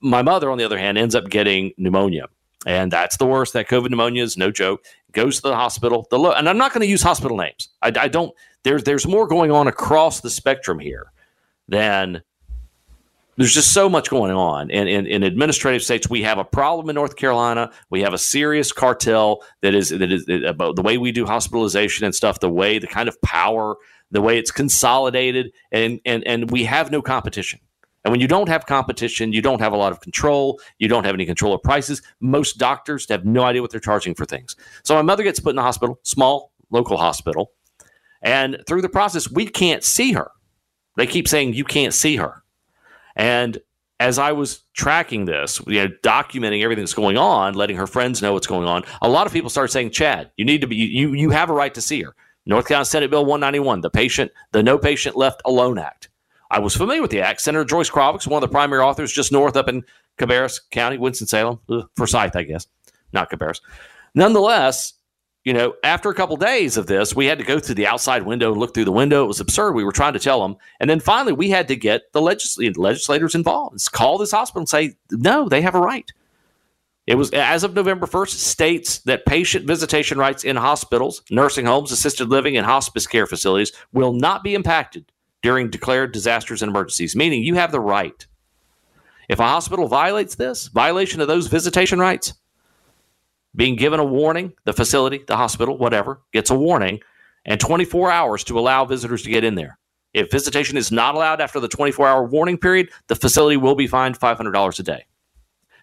My 0.00 0.22
mother, 0.22 0.50
on 0.50 0.58
the 0.58 0.64
other 0.64 0.78
hand, 0.78 0.98
ends 0.98 1.14
up 1.14 1.28
getting 1.30 1.72
pneumonia. 1.78 2.26
And 2.66 2.90
that's 2.90 3.16
the 3.18 3.26
worst. 3.26 3.52
That 3.52 3.68
COVID 3.68 3.90
pneumonia 3.90 4.24
is 4.24 4.36
no 4.36 4.50
joke 4.50 4.84
goes 5.12 5.36
to 5.36 5.48
the 5.48 5.54
hospital. 5.54 6.06
The 6.10 6.18
lo- 6.18 6.32
and 6.32 6.48
I'm 6.48 6.58
not 6.58 6.72
going 6.72 6.82
to 6.82 6.90
use 6.90 7.02
hospital 7.02 7.36
names. 7.36 7.68
I, 7.82 7.92
I 7.98 8.08
don't. 8.08 8.34
There's 8.62 8.84
there's 8.84 9.06
more 9.06 9.26
going 9.26 9.50
on 9.50 9.68
across 9.68 10.20
the 10.20 10.30
spectrum 10.30 10.78
here 10.78 11.12
than 11.68 12.22
there's 13.38 13.54
just 13.54 13.72
so 13.72 13.88
much 13.88 14.10
going 14.10 14.32
on. 14.32 14.70
And 14.70 14.88
in, 14.88 15.06
in 15.06 15.22
administrative 15.22 15.82
states, 15.82 16.10
we 16.10 16.22
have 16.22 16.38
a 16.38 16.44
problem 16.44 16.90
in 16.90 16.94
North 16.94 17.14
Carolina. 17.14 17.70
We 17.88 18.02
have 18.02 18.12
a 18.12 18.18
serious 18.18 18.72
cartel 18.72 19.42
that 19.62 19.74
is 19.74 19.90
that 19.90 20.10
is 20.10 20.28
about 20.44 20.76
the 20.76 20.82
way 20.82 20.98
we 20.98 21.12
do 21.12 21.24
hospitalization 21.24 22.04
and 22.04 22.14
stuff, 22.14 22.40
the 22.40 22.50
way 22.50 22.78
the 22.80 22.88
kind 22.88 23.08
of 23.08 23.20
power, 23.22 23.76
the 24.10 24.20
way 24.20 24.38
it's 24.38 24.50
consolidated, 24.50 25.52
and 25.70 26.00
and 26.04 26.26
and 26.26 26.50
we 26.50 26.64
have 26.64 26.90
no 26.90 27.00
competition. 27.00 27.60
And 28.08 28.12
when 28.14 28.22
you 28.22 28.26
don't 28.26 28.48
have 28.48 28.64
competition, 28.64 29.34
you 29.34 29.42
don't 29.42 29.60
have 29.60 29.74
a 29.74 29.76
lot 29.76 29.92
of 29.92 30.00
control. 30.00 30.58
You 30.78 30.88
don't 30.88 31.04
have 31.04 31.14
any 31.14 31.26
control 31.26 31.52
of 31.52 31.62
prices. 31.62 32.00
Most 32.20 32.56
doctors 32.56 33.06
have 33.10 33.26
no 33.26 33.42
idea 33.42 33.60
what 33.60 33.70
they're 33.70 33.80
charging 33.80 34.14
for 34.14 34.24
things. 34.24 34.56
So 34.82 34.94
my 34.94 35.02
mother 35.02 35.22
gets 35.22 35.40
put 35.40 35.50
in 35.50 35.56
the 35.56 35.62
hospital, 35.62 36.00
small 36.04 36.50
local 36.70 36.96
hospital, 36.96 37.52
and 38.22 38.62
through 38.66 38.80
the 38.80 38.88
process, 38.88 39.30
we 39.30 39.46
can't 39.46 39.84
see 39.84 40.12
her. 40.12 40.30
They 40.96 41.06
keep 41.06 41.28
saying 41.28 41.52
you 41.52 41.66
can't 41.66 41.92
see 41.92 42.16
her. 42.16 42.42
And 43.14 43.58
as 44.00 44.18
I 44.18 44.32
was 44.32 44.62
tracking 44.72 45.26
this, 45.26 45.60
you 45.66 45.86
know, 45.86 45.94
documenting 46.02 46.62
everything 46.62 46.84
that's 46.84 46.94
going 46.94 47.18
on, 47.18 47.52
letting 47.52 47.76
her 47.76 47.86
friends 47.86 48.22
know 48.22 48.32
what's 48.32 48.46
going 48.46 48.66
on, 48.66 48.84
a 49.02 49.08
lot 49.10 49.26
of 49.26 49.34
people 49.34 49.50
started 49.50 49.70
saying, 49.70 49.90
"Chad, 49.90 50.30
you 50.38 50.46
need 50.46 50.62
to 50.62 50.66
be 50.66 50.76
you 50.76 51.12
you 51.12 51.28
have 51.28 51.50
a 51.50 51.52
right 51.52 51.74
to 51.74 51.82
see 51.82 52.02
her." 52.04 52.14
North 52.46 52.68
Carolina 52.68 52.86
Senate 52.86 53.10
Bill 53.10 53.26
191, 53.26 53.82
the 53.82 53.90
patient 53.90 54.32
the 54.52 54.62
No 54.62 54.78
Patient 54.78 55.14
Left 55.14 55.42
Alone 55.44 55.78
Act. 55.78 56.08
I 56.50 56.58
was 56.58 56.74
familiar 56.74 57.02
with 57.02 57.10
the 57.10 57.20
act. 57.20 57.40
Senator 57.40 57.64
Joyce 57.64 57.90
Krawiec, 57.90 58.26
one 58.26 58.42
of 58.42 58.48
the 58.48 58.52
primary 58.52 58.82
authors, 58.82 59.12
just 59.12 59.32
north 59.32 59.56
up 59.56 59.68
in 59.68 59.84
Cabarrus 60.18 60.60
County, 60.70 60.98
Winston 60.98 61.26
Salem, 61.26 61.60
Forsyth, 61.96 62.36
I 62.36 62.42
guess, 62.42 62.66
not 63.12 63.30
Cabarrus. 63.30 63.60
Nonetheless, 64.14 64.94
you 65.44 65.52
know, 65.52 65.74
after 65.84 66.10
a 66.10 66.14
couple 66.14 66.36
days 66.36 66.76
of 66.76 66.86
this, 66.86 67.14
we 67.14 67.26
had 67.26 67.38
to 67.38 67.44
go 67.44 67.58
through 67.58 67.76
the 67.76 67.86
outside 67.86 68.24
window, 68.24 68.50
and 68.50 68.60
look 68.60 68.74
through 68.74 68.84
the 68.84 68.92
window. 68.92 69.24
It 69.24 69.28
was 69.28 69.40
absurd. 69.40 69.72
We 69.72 69.84
were 69.84 69.92
trying 69.92 70.12
to 70.14 70.18
tell 70.18 70.42
them. 70.42 70.56
And 70.80 70.90
then 70.90 71.00
finally, 71.00 71.32
we 71.32 71.48
had 71.48 71.68
to 71.68 71.76
get 71.76 72.12
the 72.12 72.20
legisl- 72.20 72.76
legislators 72.76 73.34
involved. 73.34 73.90
Call 73.92 74.18
this 74.18 74.32
hospital 74.32 74.60
and 74.60 74.68
say, 74.68 74.96
no, 75.10 75.48
they 75.48 75.62
have 75.62 75.74
a 75.74 75.80
right. 75.80 76.10
It 77.06 77.14
was 77.14 77.30
as 77.30 77.64
of 77.64 77.74
November 77.74 78.06
1st, 78.06 78.30
states 78.30 78.98
that 79.00 79.24
patient 79.24 79.66
visitation 79.66 80.18
rights 80.18 80.44
in 80.44 80.56
hospitals, 80.56 81.22
nursing 81.30 81.64
homes, 81.64 81.92
assisted 81.92 82.28
living, 82.28 82.58
and 82.58 82.66
hospice 82.66 83.06
care 83.06 83.26
facilities 83.26 83.72
will 83.92 84.12
not 84.12 84.42
be 84.42 84.54
impacted 84.54 85.10
during 85.42 85.70
declared 85.70 86.12
disasters 86.12 86.62
and 86.62 86.70
emergencies, 86.70 87.14
meaning 87.14 87.42
you 87.42 87.54
have 87.54 87.72
the 87.72 87.80
right. 87.80 88.26
If 89.28 89.40
a 89.40 89.44
hospital 89.44 89.88
violates 89.88 90.34
this, 90.34 90.68
violation 90.68 91.20
of 91.20 91.28
those 91.28 91.46
visitation 91.46 91.98
rights, 91.98 92.34
being 93.54 93.76
given 93.76 94.00
a 94.00 94.04
warning, 94.04 94.52
the 94.64 94.72
facility, 94.72 95.22
the 95.26 95.36
hospital, 95.36 95.76
whatever, 95.76 96.20
gets 96.32 96.50
a 96.50 96.58
warning, 96.58 97.00
and 97.44 97.60
24 97.60 98.10
hours 98.10 98.44
to 98.44 98.58
allow 98.58 98.84
visitors 98.84 99.22
to 99.22 99.30
get 99.30 99.44
in 99.44 99.54
there. 99.54 99.78
If 100.14 100.30
visitation 100.30 100.76
is 100.76 100.90
not 100.90 101.14
allowed 101.14 101.40
after 101.40 101.60
the 101.60 101.68
24 101.68 102.08
hour 102.08 102.24
warning 102.24 102.58
period, 102.58 102.90
the 103.08 103.16
facility 103.16 103.56
will 103.56 103.74
be 103.74 103.86
fined 103.86 104.18
$500 104.18 104.78
a 104.78 104.82
day. 104.82 105.06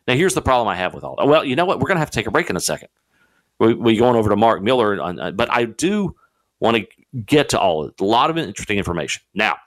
Now, 0.08 0.16
here's 0.16 0.34
the 0.34 0.42
problem 0.42 0.68
I 0.68 0.76
have 0.76 0.94
with 0.94 1.04
all 1.04 1.16
that. 1.18 1.28
Well, 1.28 1.46
you 1.46 1.56
know 1.56 1.66
what? 1.66 1.80
We're 1.80 1.88
going 1.88 1.96
to 1.96 2.02
have 2.02 2.12
to 2.12 2.18
take 2.18 2.28
a 2.28 2.32
break 2.32 2.50
in 2.50 2.56
a 2.56 2.62
second. 2.62 2.90
We, 3.60 3.74
we 3.74 3.98
going 3.98 4.16
over 4.16 4.30
to 4.30 4.36
Mark 4.36 4.62
Miller, 4.62 5.02
on, 5.02 5.20
uh, 5.20 5.32
but 5.32 5.52
I 5.52 5.66
do 5.66 6.16
want 6.60 6.78
to 6.78 6.88
get 7.26 7.50
to 7.50 7.60
all 7.60 7.84
of 7.84 7.90
it. 7.90 8.02
A 8.02 8.06
lot 8.06 8.30
of 8.30 8.38
interesting 8.38 8.78
information. 8.78 9.22
Now, 9.34 9.58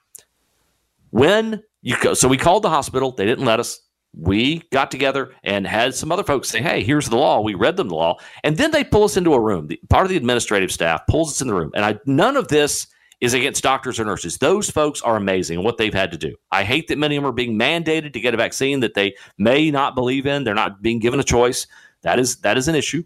when 1.11 1.63
you 1.83 1.97
go, 2.01 2.15
so 2.15 2.29
we 2.29 2.37
called 2.37 2.63
the 2.63 2.71
hospital, 2.71 3.13
they 3.13 3.27
didn't 3.27 3.45
let 3.45 3.61
us 3.61 3.81
we 4.17 4.63
got 4.73 4.91
together 4.91 5.33
and 5.45 5.67
had 5.67 5.95
some 5.95 6.11
other 6.11 6.25
folks 6.25 6.49
say, 6.49 6.61
"Hey, 6.61 6.83
here's 6.83 7.09
the 7.09 7.17
law." 7.17 7.41
We 7.41 7.55
read 7.55 7.77
them 7.77 7.89
the 7.89 7.95
law, 7.95 8.19
and 8.43 8.57
then 8.57 8.71
they 8.71 8.83
pull 8.83 9.05
us 9.05 9.17
into 9.17 9.35
a 9.35 9.41
room. 9.41 9.67
The, 9.69 9.81
part 9.91 10.05
of 10.05 10.11
the 10.11 10.17
administrative 10.17 10.73
staff 10.73 11.03
pulls 11.09 11.31
us 11.31 11.41
in 11.41 11.49
the 11.49 11.55
room, 11.55 11.71
and 11.75 11.85
I 11.85 11.99
none 12.07 12.37
of 12.37 12.49
this 12.49 12.87
is 13.21 13.35
against 13.35 13.63
doctors 13.63 13.99
or 13.99 14.05
nurses. 14.05 14.39
Those 14.39 14.71
folks 14.71 15.03
are 15.03 15.17
amazing 15.17 15.57
and 15.59 15.65
what 15.65 15.77
they've 15.77 15.93
had 15.95 16.13
to 16.13 16.17
do. 16.17 16.37
I 16.53 16.63
hate 16.63 16.89
that 16.89 16.99
many 16.99 17.17
of 17.17 17.23
them 17.23 17.29
are 17.29 17.35
being 17.35 17.59
mandated 17.59 18.13
to 18.13 18.21
get 18.21 18.33
a 18.33 18.37
vaccine 18.37 18.81
that 18.81 18.95
they 18.95 19.15
may 19.39 19.71
not 19.71 19.97
believe 19.97 20.25
in. 20.25 20.45
They're 20.45 20.55
not 20.55 20.81
being 20.83 21.01
given 21.01 21.19
a 21.19 21.25
choice. 21.25 21.67
That 22.03 22.19
is 22.19 22.37
that 22.39 22.57
is 22.57 22.69
an 22.69 22.75
issue. 22.75 23.05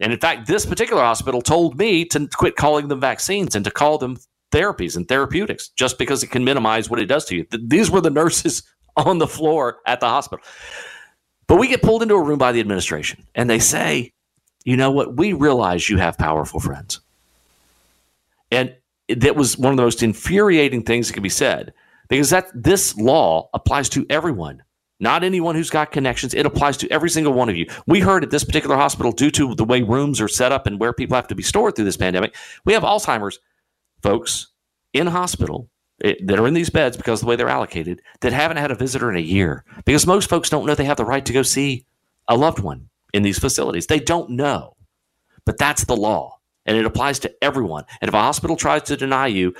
And 0.00 0.12
in 0.12 0.18
fact, 0.18 0.46
this 0.46 0.64
particular 0.64 1.02
hospital 1.02 1.42
told 1.42 1.78
me 1.78 2.04
to 2.06 2.26
quit 2.34 2.56
calling 2.56 2.88
them 2.88 3.00
vaccines 3.00 3.54
and 3.54 3.64
to 3.64 3.70
call 3.70 3.98
them 3.98 4.16
therapies 4.50 4.96
and 4.96 5.06
therapeutics 5.06 5.68
just 5.68 5.98
because 5.98 6.22
it 6.22 6.30
can 6.30 6.44
minimize 6.44 6.90
what 6.90 6.98
it 6.98 7.06
does 7.06 7.24
to 7.26 7.36
you. 7.36 7.46
These 7.50 7.90
were 7.90 8.00
the 8.00 8.10
nurses 8.10 8.62
on 8.96 9.18
the 9.18 9.26
floor 9.26 9.78
at 9.86 10.00
the 10.00 10.08
hospital. 10.08 10.44
But 11.46 11.56
we 11.56 11.68
get 11.68 11.82
pulled 11.82 12.02
into 12.02 12.14
a 12.14 12.22
room 12.22 12.38
by 12.38 12.52
the 12.52 12.60
administration 12.60 13.26
and 13.34 13.48
they 13.50 13.58
say, 13.58 14.12
you 14.64 14.76
know 14.76 14.90
what? 14.90 15.16
We 15.16 15.32
realize 15.32 15.88
you 15.88 15.98
have 15.98 16.18
powerful 16.18 16.60
friends. 16.60 17.00
And 18.50 18.74
that 19.08 19.36
was 19.36 19.58
one 19.58 19.72
of 19.72 19.76
the 19.76 19.82
most 19.82 20.02
infuriating 20.02 20.82
things 20.82 21.08
that 21.08 21.14
can 21.14 21.22
be 21.22 21.28
said 21.28 21.72
because 22.08 22.30
that 22.30 22.50
this 22.54 22.96
law 22.96 23.48
applies 23.54 23.88
to 23.90 24.06
everyone, 24.10 24.62
not 25.00 25.24
anyone 25.24 25.54
who's 25.54 25.70
got 25.70 25.92
connections. 25.92 26.34
It 26.34 26.46
applies 26.46 26.76
to 26.78 26.92
every 26.92 27.10
single 27.10 27.32
one 27.32 27.48
of 27.48 27.56
you. 27.56 27.66
We 27.86 28.00
heard 28.00 28.22
at 28.22 28.30
this 28.30 28.44
particular 28.44 28.76
hospital, 28.76 29.12
due 29.12 29.30
to 29.32 29.54
the 29.54 29.64
way 29.64 29.82
rooms 29.82 30.20
are 30.20 30.28
set 30.28 30.52
up 30.52 30.66
and 30.66 30.78
where 30.78 30.92
people 30.92 31.16
have 31.16 31.28
to 31.28 31.34
be 31.34 31.42
stored 31.42 31.74
through 31.74 31.86
this 31.86 31.96
pandemic, 31.96 32.36
we 32.64 32.72
have 32.72 32.82
Alzheimer's 32.82 33.38
folks 34.02 34.48
in 34.92 35.06
hospital 35.06 35.68
it, 36.00 36.26
that 36.26 36.38
are 36.38 36.46
in 36.46 36.54
these 36.54 36.70
beds 36.70 36.96
because 36.96 37.20
of 37.20 37.26
the 37.26 37.30
way 37.30 37.36
they're 37.36 37.48
allocated 37.48 38.00
that 38.20 38.32
haven't 38.32 38.56
had 38.56 38.70
a 38.70 38.76
visitor 38.76 39.10
in 39.10 39.16
a 39.16 39.20
year 39.20 39.64
because 39.84 40.06
most 40.06 40.28
folks 40.28 40.48
don't 40.48 40.66
know 40.66 40.74
they 40.74 40.84
have 40.84 40.96
the 40.96 41.04
right 41.04 41.24
to 41.26 41.32
go 41.32 41.42
see 41.42 41.84
a 42.28 42.36
loved 42.36 42.60
one 42.60 42.88
in 43.12 43.22
these 43.22 43.38
facilities. 43.38 43.86
They 43.86 44.00
don't 44.00 44.30
know, 44.30 44.76
but 45.44 45.58
that's 45.58 45.84
the 45.84 45.96
law 45.96 46.40
and 46.66 46.76
it 46.76 46.86
applies 46.86 47.18
to 47.20 47.34
everyone. 47.42 47.84
And 48.00 48.08
if 48.08 48.14
a 48.14 48.20
hospital 48.20 48.56
tries 48.56 48.82
to 48.84 48.96
deny 48.96 49.26
you, 49.26 49.54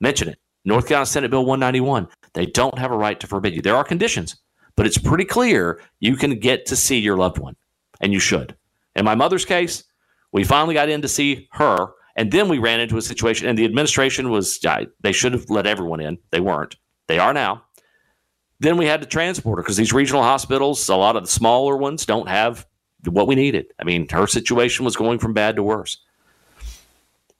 mention 0.00 0.28
it. 0.28 0.38
North 0.64 0.88
Carolina 0.88 1.06
Senate 1.06 1.30
Bill 1.30 1.44
191. 1.44 2.08
They 2.34 2.46
don't 2.46 2.78
have 2.78 2.90
a 2.90 2.96
right 2.96 3.18
to 3.20 3.26
forbid 3.26 3.54
you. 3.54 3.62
There 3.62 3.76
are 3.76 3.84
conditions, 3.84 4.36
but 4.76 4.86
it's 4.86 4.98
pretty 4.98 5.24
clear 5.24 5.80
you 6.00 6.16
can 6.16 6.38
get 6.38 6.66
to 6.66 6.76
see 6.76 6.98
your 6.98 7.16
loved 7.16 7.38
one, 7.38 7.56
and 8.00 8.12
you 8.12 8.20
should. 8.20 8.56
In 8.94 9.04
my 9.04 9.14
mother's 9.14 9.44
case, 9.44 9.84
we 10.32 10.44
finally 10.44 10.74
got 10.74 10.88
in 10.88 11.02
to 11.02 11.08
see 11.08 11.48
her 11.52 11.88
and 12.16 12.32
then 12.32 12.48
we 12.48 12.58
ran 12.58 12.80
into 12.80 12.96
a 12.96 13.02
situation, 13.02 13.46
and 13.46 13.58
the 13.58 13.66
administration 13.66 14.30
was, 14.30 14.58
they 15.00 15.12
should 15.12 15.34
have 15.34 15.50
let 15.50 15.66
everyone 15.66 16.00
in. 16.00 16.18
They 16.30 16.40
weren't. 16.40 16.74
They 17.08 17.18
are 17.18 17.34
now. 17.34 17.62
Then 18.58 18.78
we 18.78 18.86
had 18.86 19.02
to 19.02 19.06
transport 19.06 19.58
her 19.58 19.62
because 19.62 19.76
these 19.76 19.92
regional 19.92 20.22
hospitals, 20.22 20.88
a 20.88 20.96
lot 20.96 21.16
of 21.16 21.24
the 21.24 21.30
smaller 21.30 21.76
ones, 21.76 22.06
don't 22.06 22.28
have 22.28 22.66
what 23.04 23.26
we 23.26 23.34
needed. 23.34 23.66
I 23.78 23.84
mean, 23.84 24.08
her 24.08 24.26
situation 24.26 24.86
was 24.86 24.96
going 24.96 25.18
from 25.18 25.34
bad 25.34 25.56
to 25.56 25.62
worse. 25.62 25.98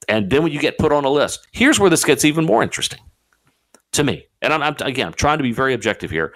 And 0.08 0.30
then 0.30 0.42
when 0.42 0.52
you 0.52 0.60
get 0.60 0.76
put 0.76 0.92
on 0.92 1.06
a 1.06 1.10
list, 1.10 1.48
here's 1.52 1.80
where 1.80 1.88
this 1.88 2.04
gets 2.04 2.24
even 2.24 2.44
more 2.44 2.62
interesting 2.62 3.00
to 3.92 4.04
me. 4.04 4.26
And 4.42 4.52
I'm, 4.52 4.62
I'm 4.62 4.76
again, 4.82 5.06
I'm 5.06 5.14
trying 5.14 5.38
to 5.38 5.42
be 5.42 5.52
very 5.52 5.72
objective 5.72 6.10
here. 6.10 6.34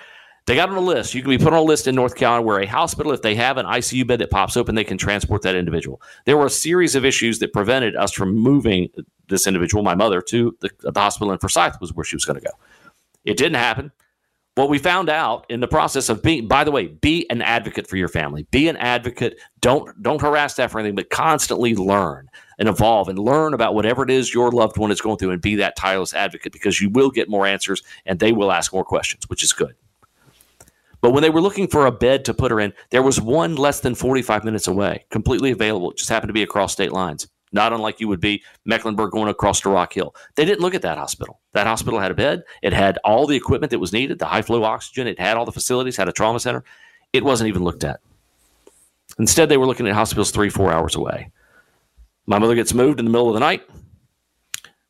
They 0.50 0.56
got 0.56 0.68
on 0.68 0.76
a 0.76 0.80
list. 0.80 1.14
You 1.14 1.22
can 1.22 1.30
be 1.30 1.38
put 1.38 1.52
on 1.52 1.60
a 1.60 1.62
list 1.62 1.86
in 1.86 1.94
North 1.94 2.16
Carolina 2.16 2.42
where 2.42 2.58
a 2.58 2.66
hospital, 2.66 3.12
if 3.12 3.22
they 3.22 3.36
have 3.36 3.56
an 3.56 3.66
ICU 3.66 4.04
bed 4.04 4.18
that 4.18 4.32
pops 4.32 4.56
open, 4.56 4.74
they 4.74 4.82
can 4.82 4.98
transport 4.98 5.42
that 5.42 5.54
individual. 5.54 6.02
There 6.24 6.36
were 6.36 6.46
a 6.46 6.50
series 6.50 6.96
of 6.96 7.04
issues 7.04 7.38
that 7.38 7.52
prevented 7.52 7.94
us 7.94 8.10
from 8.10 8.34
moving 8.34 8.88
this 9.28 9.46
individual, 9.46 9.84
my 9.84 9.94
mother, 9.94 10.20
to 10.22 10.56
the, 10.60 10.70
the 10.80 11.00
hospital 11.00 11.32
in 11.32 11.38
Forsyth 11.38 11.80
was 11.80 11.94
where 11.94 12.02
she 12.02 12.16
was 12.16 12.24
going 12.24 12.40
to 12.40 12.44
go. 12.44 12.50
It 13.24 13.36
didn't 13.36 13.58
happen. 13.58 13.92
What 14.56 14.68
we 14.68 14.80
found 14.80 15.08
out 15.08 15.46
in 15.48 15.60
the 15.60 15.68
process 15.68 16.08
of 16.08 16.20
being, 16.20 16.48
by 16.48 16.64
the 16.64 16.72
way, 16.72 16.88
be 16.88 17.30
an 17.30 17.42
advocate 17.42 17.86
for 17.86 17.96
your 17.96 18.08
family. 18.08 18.42
Be 18.50 18.66
an 18.66 18.76
advocate. 18.78 19.38
Don't 19.60 20.02
don't 20.02 20.20
harass 20.20 20.54
that 20.54 20.72
for 20.72 20.80
anything, 20.80 20.96
but 20.96 21.10
constantly 21.10 21.76
learn 21.76 22.28
and 22.58 22.68
evolve 22.68 23.08
and 23.08 23.20
learn 23.20 23.54
about 23.54 23.76
whatever 23.76 24.02
it 24.02 24.10
is 24.10 24.34
your 24.34 24.50
loved 24.50 24.78
one 24.78 24.90
is 24.90 25.00
going 25.00 25.18
through 25.18 25.30
and 25.30 25.40
be 25.40 25.54
that 25.54 25.76
tireless 25.76 26.12
advocate 26.12 26.52
because 26.52 26.80
you 26.80 26.90
will 26.90 27.12
get 27.12 27.28
more 27.28 27.46
answers 27.46 27.84
and 28.04 28.18
they 28.18 28.32
will 28.32 28.50
ask 28.50 28.72
more 28.72 28.84
questions, 28.84 29.28
which 29.28 29.44
is 29.44 29.52
good. 29.52 29.76
But 31.00 31.12
when 31.12 31.22
they 31.22 31.30
were 31.30 31.40
looking 31.40 31.68
for 31.68 31.86
a 31.86 31.92
bed 31.92 32.24
to 32.26 32.34
put 32.34 32.50
her 32.50 32.60
in, 32.60 32.72
there 32.90 33.02
was 33.02 33.20
one 33.20 33.56
less 33.56 33.80
than 33.80 33.94
45 33.94 34.44
minutes 34.44 34.68
away, 34.68 35.06
completely 35.10 35.50
available. 35.50 35.90
It 35.90 35.96
just 35.96 36.10
happened 36.10 36.28
to 36.28 36.34
be 36.34 36.42
across 36.42 36.72
state 36.72 36.92
lines, 36.92 37.28
not 37.52 37.72
unlike 37.72 38.00
you 38.00 38.08
would 38.08 38.20
be 38.20 38.42
Mecklenburg 38.64 39.12
going 39.12 39.28
across 39.28 39.60
to 39.62 39.70
Rock 39.70 39.94
Hill. 39.94 40.14
They 40.34 40.44
didn't 40.44 40.60
look 40.60 40.74
at 40.74 40.82
that 40.82 40.98
hospital. 40.98 41.40
That 41.52 41.66
hospital 41.66 42.00
had 42.00 42.10
a 42.10 42.14
bed, 42.14 42.42
it 42.62 42.72
had 42.72 42.98
all 42.98 43.26
the 43.26 43.36
equipment 43.36 43.70
that 43.70 43.78
was 43.78 43.92
needed, 43.92 44.18
the 44.18 44.26
high 44.26 44.42
flow 44.42 44.62
oxygen, 44.64 45.06
it 45.06 45.18
had 45.18 45.36
all 45.36 45.46
the 45.46 45.52
facilities, 45.52 45.96
had 45.96 46.08
a 46.08 46.12
trauma 46.12 46.40
center. 46.40 46.64
It 47.12 47.24
wasn't 47.24 47.48
even 47.48 47.64
looked 47.64 47.84
at. 47.84 48.00
Instead, 49.18 49.48
they 49.48 49.56
were 49.56 49.66
looking 49.66 49.88
at 49.88 49.94
hospitals 49.94 50.30
three, 50.30 50.50
four 50.50 50.70
hours 50.70 50.94
away. 50.94 51.30
My 52.26 52.38
mother 52.38 52.54
gets 52.54 52.72
moved 52.72 53.00
in 53.00 53.06
the 53.06 53.10
middle 53.10 53.28
of 53.28 53.34
the 53.34 53.40
night. 53.40 53.62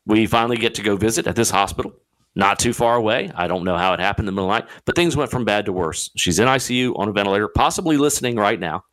We 0.05 0.27
finally 0.27 0.57
get 0.57 0.75
to 0.75 0.83
go 0.83 0.95
visit 0.95 1.25
at 1.25 1.35
this 1.35 1.49
hospital 1.49 1.93
not 2.35 2.59
too 2.59 2.73
far 2.73 2.95
away. 2.95 3.31
I 3.35 3.47
don't 3.47 3.63
know 3.63 3.77
how 3.77 3.93
it 3.93 3.99
happened 3.99 4.27
in 4.27 4.33
the 4.35 4.41
middle 4.41 4.51
of 4.51 4.61
the 4.61 4.65
night, 4.65 4.81
but 4.85 4.95
things 4.95 5.15
went 5.15 5.31
from 5.31 5.45
bad 5.45 5.65
to 5.65 5.73
worse. 5.73 6.09
She's 6.15 6.39
in 6.39 6.47
ICU 6.47 6.97
on 6.97 7.09
a 7.09 7.11
ventilator, 7.11 7.47
possibly 7.49 7.97
listening 7.97 8.37
right 8.37 8.59
now, 8.59 8.83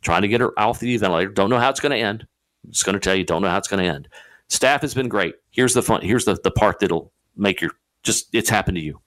trying 0.00 0.22
to 0.22 0.28
get 0.28 0.40
her 0.40 0.58
off 0.58 0.80
the 0.80 0.96
ventilator. 0.96 1.30
Don't 1.30 1.50
know 1.50 1.58
how 1.58 1.70
it's 1.70 1.80
going 1.80 1.92
to 1.92 1.98
end. 1.98 2.26
I'm 2.64 2.72
just 2.72 2.84
going 2.84 2.94
to 2.94 3.00
tell 3.00 3.14
you, 3.14 3.24
don't 3.24 3.42
know 3.42 3.50
how 3.50 3.58
it's 3.58 3.68
going 3.68 3.82
to 3.82 3.88
end. 3.88 4.08
Staff 4.48 4.82
has 4.82 4.94
been 4.94 5.08
great. 5.08 5.34
Here's 5.50 5.74
the 5.74 5.82
fun. 5.82 6.02
Here's 6.02 6.24
the, 6.24 6.38
the 6.42 6.50
part 6.50 6.78
that'll 6.80 7.12
make 7.36 7.60
your 7.60 7.72
just 8.02 8.28
it's 8.34 8.50
happened 8.50 8.76
to 8.76 8.82
you. 8.82 9.00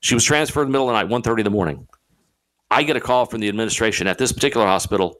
She 0.00 0.14
was 0.14 0.24
transferred 0.24 0.62
in 0.62 0.68
the 0.68 0.72
middle 0.72 0.88
of 0.90 0.94
the 0.94 1.02
night, 1.02 1.24
1.30 1.24 1.38
in 1.38 1.44
the 1.44 1.50
morning. 1.50 1.88
I 2.70 2.82
get 2.82 2.96
a 2.96 3.00
call 3.00 3.26
from 3.26 3.40
the 3.40 3.48
administration 3.48 4.06
at 4.06 4.18
this 4.18 4.32
particular 4.32 4.66
hospital, 4.66 5.16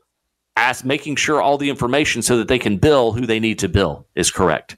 ask, 0.57 0.85
making 0.85 1.17
sure 1.17 1.41
all 1.41 1.59
the 1.59 1.71
information 1.71 2.23
so 2.23 2.37
that 2.39 2.49
they 2.49 2.59
can 2.59 2.77
bill 2.77 3.13
who 3.13 3.27
they 3.27 3.41
need 3.41 3.59
to 3.61 3.69
bill 3.69 4.07
is 4.15 4.31
correct. 4.31 4.77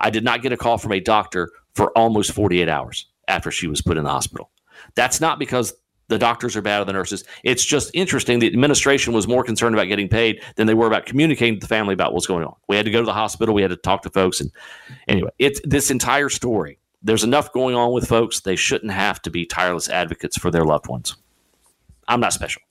I 0.00 0.10
did 0.10 0.24
not 0.24 0.42
get 0.42 0.52
a 0.52 0.56
call 0.56 0.78
from 0.78 0.92
a 0.92 1.00
doctor 1.00 1.50
for 1.78 1.96
almost 1.96 2.32
48 2.32 2.68
hours 2.68 3.06
after 3.28 3.52
she 3.52 3.68
was 3.68 3.80
put 3.80 3.96
in 3.96 4.02
the 4.02 4.10
hospital. 4.10 4.50
That's 4.96 5.20
not 5.20 5.38
because 5.38 5.72
the 6.08 6.18
doctors 6.18 6.56
are 6.56 6.60
bad 6.60 6.82
or 6.82 6.84
the 6.86 6.92
nurses. 6.92 7.22
It's 7.44 7.64
just 7.64 7.92
interesting. 7.94 8.40
The 8.40 8.48
administration 8.48 9.12
was 9.12 9.28
more 9.28 9.44
concerned 9.44 9.76
about 9.76 9.84
getting 9.84 10.08
paid 10.08 10.42
than 10.56 10.66
they 10.66 10.74
were 10.74 10.88
about 10.88 11.06
communicating 11.06 11.54
to 11.54 11.60
the 11.60 11.68
family 11.68 11.94
about 11.94 12.12
what's 12.12 12.26
going 12.26 12.44
on. 12.44 12.56
We 12.68 12.74
had 12.74 12.84
to 12.86 12.90
go 12.90 12.98
to 12.98 13.06
the 13.06 13.12
hospital. 13.12 13.54
We 13.54 13.62
had 13.62 13.70
to 13.70 13.76
talk 13.76 14.02
to 14.02 14.10
folks. 14.10 14.40
And 14.40 14.50
anyway, 15.06 15.30
it's 15.38 15.60
this 15.62 15.92
entire 15.92 16.28
story. 16.28 16.80
There's 17.00 17.22
enough 17.22 17.52
going 17.52 17.76
on 17.76 17.92
with 17.92 18.08
folks. 18.08 18.40
They 18.40 18.56
shouldn't 18.56 18.90
have 18.90 19.22
to 19.22 19.30
be 19.30 19.46
tireless 19.46 19.88
advocates 19.88 20.36
for 20.36 20.50
their 20.50 20.64
loved 20.64 20.88
ones. 20.88 21.16
I'm 22.08 22.18
not 22.18 22.32
special. 22.32 22.62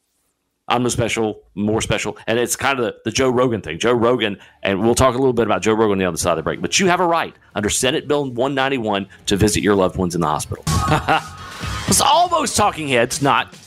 I'm 0.67 0.83
no 0.83 0.89
special, 0.89 1.43
more 1.55 1.81
special. 1.81 2.17
And 2.27 2.37
it's 2.37 2.55
kind 2.55 2.77
of 2.79 2.85
the, 2.85 2.95
the 3.05 3.11
Joe 3.11 3.29
Rogan 3.29 3.61
thing. 3.61 3.79
Joe 3.79 3.93
Rogan, 3.93 4.37
and 4.63 4.81
we'll 4.81 4.95
talk 4.95 5.15
a 5.15 5.17
little 5.17 5.33
bit 5.33 5.45
about 5.45 5.61
Joe 5.61 5.73
Rogan 5.73 5.93
on 5.93 5.97
the 5.99 6.05
other 6.05 6.17
side 6.17 6.31
of 6.31 6.37
the 6.37 6.43
break, 6.43 6.61
but 6.61 6.79
you 6.79 6.87
have 6.87 6.99
a 6.99 7.05
right 7.05 7.33
under 7.55 7.69
Senate 7.69 8.07
Bill 8.07 8.25
191 8.25 9.07
to 9.27 9.37
visit 9.37 9.63
your 9.63 9.75
loved 9.75 9.95
ones 9.97 10.13
in 10.13 10.21
the 10.21 10.27
hospital. 10.27 10.63
it's 11.87 12.01
almost 12.01 12.57
talking 12.57 12.89
heads, 12.89 13.21
not. 13.21 13.57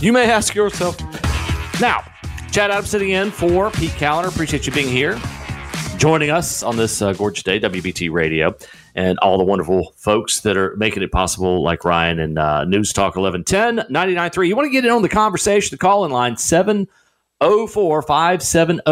You 0.00 0.12
may 0.12 0.30
ask 0.30 0.54
yourself. 0.54 0.98
Now, 1.80 2.04
Chad 2.50 2.70
Adams 2.70 2.90
sitting 2.90 3.10
in 3.10 3.30
for 3.30 3.70
Pete 3.70 3.90
Kaliner. 3.92 4.28
Appreciate 4.28 4.66
you 4.66 4.72
being 4.72 4.88
here, 4.88 5.18
joining 5.98 6.30
us 6.30 6.62
on 6.62 6.76
this 6.76 7.02
uh, 7.02 7.12
gorgeous 7.12 7.42
day, 7.42 7.58
WBT 7.58 8.10
Radio 8.10 8.56
and 8.94 9.18
all 9.18 9.36
the 9.36 9.44
wonderful 9.44 9.92
folks 9.96 10.40
that 10.40 10.56
are 10.56 10.74
making 10.76 11.02
it 11.02 11.10
possible, 11.10 11.62
like 11.62 11.84
Ryan 11.84 12.20
and 12.20 12.38
uh, 12.38 12.64
News 12.64 12.92
Talk 12.92 13.16
1110 13.16 13.92
99.3. 13.92 14.48
You 14.48 14.56
want 14.56 14.66
to 14.66 14.70
get 14.70 14.84
in 14.84 14.90
on 14.92 15.02
the 15.02 15.08
conversation, 15.08 15.74
the 15.74 15.78
call 15.78 16.04
in 16.04 16.12
line 16.12 16.36
704 16.36 18.02
570 18.02 18.82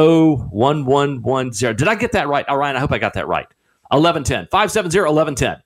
1110. 0.50 1.76
Did 1.76 1.88
I 1.88 1.94
get 1.94 2.12
that 2.12 2.28
right? 2.28 2.44
Oh, 2.48 2.56
Ryan, 2.56 2.76
I 2.76 2.80
hope 2.80 2.92
I 2.92 2.98
got 2.98 3.14
that 3.14 3.28
right. 3.28 3.46
1110 3.90 4.48
570 4.50 4.98
1110. 4.98 5.62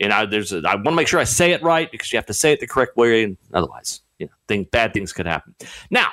And 0.00 0.12
I, 0.12 0.26
there's 0.26 0.52
a, 0.52 0.62
I 0.66 0.74
want 0.74 0.86
to 0.86 0.92
make 0.92 1.08
sure 1.08 1.20
I 1.20 1.24
say 1.24 1.52
it 1.52 1.62
right 1.62 1.90
because 1.90 2.12
you 2.12 2.18
have 2.18 2.26
to 2.26 2.34
say 2.34 2.52
it 2.52 2.60
the 2.60 2.66
correct 2.66 2.96
way, 2.96 3.24
and 3.24 3.36
otherwise, 3.54 4.00
you 4.18 4.26
know, 4.26 4.32
thing, 4.48 4.64
bad 4.64 4.92
things 4.92 5.12
could 5.12 5.26
happen. 5.26 5.54
Now, 5.90 6.08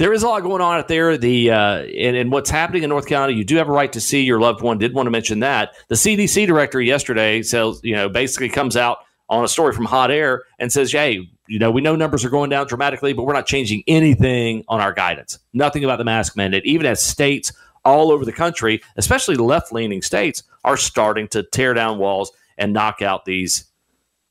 there 0.00 0.14
is 0.14 0.22
a 0.22 0.28
lot 0.28 0.42
going 0.42 0.62
on 0.62 0.78
out 0.78 0.88
there. 0.88 1.18
The 1.18 1.50
uh, 1.50 1.82
and, 1.82 2.16
and, 2.16 2.32
what's 2.32 2.48
happening 2.48 2.84
in 2.84 2.88
North 2.88 3.06
Carolina, 3.06 3.34
you 3.36 3.44
do 3.44 3.56
have 3.56 3.68
a 3.68 3.72
right 3.72 3.92
to 3.92 4.00
see 4.00 4.22
your 4.22 4.40
loved 4.40 4.62
one. 4.62 4.78
Did 4.78 4.94
want 4.94 5.06
to 5.06 5.10
mention 5.10 5.40
that 5.40 5.74
the 5.88 5.94
CDC 5.94 6.46
director 6.46 6.80
yesterday 6.80 7.42
says, 7.42 7.80
you 7.84 7.94
know, 7.94 8.08
basically 8.08 8.48
comes 8.48 8.78
out 8.78 9.00
on 9.28 9.44
a 9.44 9.48
story 9.48 9.74
from 9.74 9.84
Hot 9.84 10.10
Air 10.10 10.44
and 10.58 10.72
says, 10.72 10.90
"Hey, 10.90 11.28
you 11.48 11.58
know, 11.58 11.70
we 11.70 11.82
know 11.82 11.96
numbers 11.96 12.24
are 12.24 12.30
going 12.30 12.48
down 12.48 12.66
dramatically, 12.66 13.12
but 13.12 13.24
we're 13.24 13.34
not 13.34 13.44
changing 13.44 13.82
anything 13.86 14.64
on 14.68 14.80
our 14.80 14.94
guidance. 14.94 15.38
Nothing 15.52 15.84
about 15.84 15.98
the 15.98 16.04
mask 16.04 16.34
mandate, 16.34 16.64
even 16.64 16.86
as 16.86 17.02
states 17.02 17.52
all 17.84 18.10
over 18.10 18.24
the 18.24 18.32
country, 18.32 18.80
especially 18.96 19.36
left-leaning 19.36 20.00
states, 20.00 20.42
are 20.64 20.78
starting 20.78 21.28
to 21.28 21.42
tear 21.42 21.74
down 21.74 21.98
walls 21.98 22.32
and 22.56 22.72
knock 22.72 23.02
out 23.02 23.26
these 23.26 23.66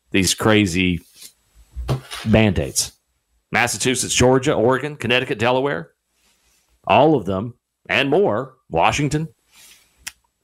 these 0.10 0.34
crazy 0.34 1.02
mandates." 2.26 2.92
Massachusetts, 3.52 4.14
Georgia, 4.14 4.54
Oregon, 4.54 4.96
Connecticut, 4.96 5.40
Delaware, 5.40 5.92
all 6.86 7.16
of 7.16 7.26
them 7.26 7.56
and 7.88 8.10
more, 8.10 8.56
Washington, 8.70 9.28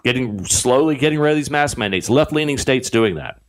getting 0.04 0.46
slowly 0.46 0.96
getting 0.96 1.20
rid 1.20 1.32
of 1.32 1.38
these 1.38 1.52
mask 1.52 1.78
mandates. 1.78 2.10
Left 2.10 2.32
leaning 2.32 2.58
states 2.58 2.90
doing 2.90 3.16
that. 3.16 3.40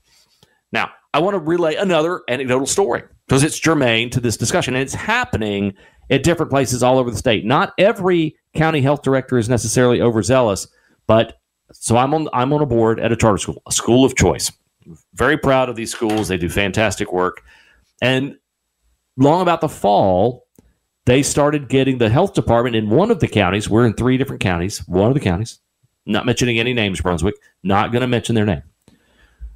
Now, 0.72 0.90
I 1.14 1.20
want 1.20 1.34
to 1.34 1.38
relay 1.38 1.76
another 1.76 2.22
anecdotal 2.28 2.66
story 2.66 3.02
because 3.26 3.42
it's 3.42 3.58
germane 3.58 4.10
to 4.10 4.20
this 4.20 4.36
discussion 4.36 4.74
and 4.74 4.82
it's 4.82 4.94
happening 4.94 5.74
at 6.10 6.22
different 6.22 6.50
places 6.50 6.82
all 6.82 6.98
over 6.98 7.10
the 7.10 7.16
state. 7.16 7.44
Not 7.44 7.72
every 7.78 8.36
county 8.54 8.80
health 8.80 9.02
director 9.02 9.38
is 9.38 9.48
necessarily 9.48 10.00
overzealous, 10.00 10.66
but 11.06 11.38
so 11.72 11.96
I'm 11.96 12.14
on 12.14 12.28
I'm 12.32 12.52
on 12.52 12.62
a 12.62 12.66
board 12.66 13.00
at 13.00 13.12
a 13.12 13.16
charter 13.16 13.38
school, 13.38 13.62
a 13.66 13.72
school 13.72 14.04
of 14.04 14.14
choice. 14.14 14.52
Very 15.14 15.36
proud 15.36 15.68
of 15.68 15.76
these 15.76 15.90
schools. 15.90 16.28
They 16.28 16.36
do 16.36 16.48
fantastic 16.48 17.12
work. 17.12 17.42
And 18.00 18.36
long 19.16 19.42
about 19.42 19.60
the 19.60 19.68
fall, 19.68 20.46
they 21.06 21.22
started 21.22 21.68
getting 21.68 21.98
the 21.98 22.08
health 22.08 22.34
department 22.34 22.76
in 22.76 22.90
one 22.90 23.10
of 23.10 23.20
the 23.20 23.28
counties. 23.28 23.70
We're 23.70 23.86
in 23.86 23.94
three 23.94 24.16
different 24.16 24.42
counties. 24.42 24.86
One 24.88 25.08
of 25.08 25.14
the 25.14 25.20
counties, 25.20 25.58
not 26.04 26.26
mentioning 26.26 26.58
any 26.58 26.74
names, 26.74 27.00
Brunswick, 27.00 27.36
not 27.62 27.92
going 27.92 28.02
to 28.02 28.08
mention 28.08 28.34
their 28.34 28.44
name. 28.44 28.62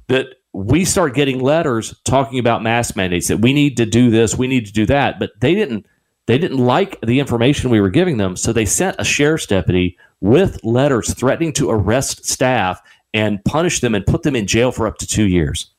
That 0.07 0.27
we 0.53 0.85
start 0.85 1.13
getting 1.13 1.39
letters 1.39 1.95
talking 2.03 2.39
about 2.39 2.63
mask 2.63 2.95
mandates 2.95 3.27
that 3.27 3.37
we 3.37 3.53
need 3.53 3.77
to 3.77 3.85
do 3.85 4.09
this, 4.09 4.37
we 4.37 4.47
need 4.47 4.65
to 4.65 4.73
do 4.73 4.85
that, 4.87 5.19
but 5.19 5.31
they 5.39 5.55
didn't. 5.55 5.85
They 6.27 6.37
didn't 6.37 6.59
like 6.59 7.01
the 7.01 7.19
information 7.19 7.71
we 7.71 7.81
were 7.81 7.89
giving 7.89 8.17
them, 8.17 8.37
so 8.37 8.53
they 8.53 8.63
sent 8.63 8.95
a 8.99 9.03
sheriff's 9.03 9.47
deputy 9.47 9.97
with 10.21 10.63
letters 10.63 11.13
threatening 11.15 11.51
to 11.53 11.71
arrest 11.71 12.25
staff 12.25 12.79
and 13.13 13.43
punish 13.43 13.81
them 13.81 13.95
and 13.95 14.05
put 14.05 14.21
them 14.23 14.35
in 14.35 14.47
jail 14.47 14.71
for 14.71 14.87
up 14.87 14.97
to 14.99 15.07
two 15.07 15.25
years 15.25 15.71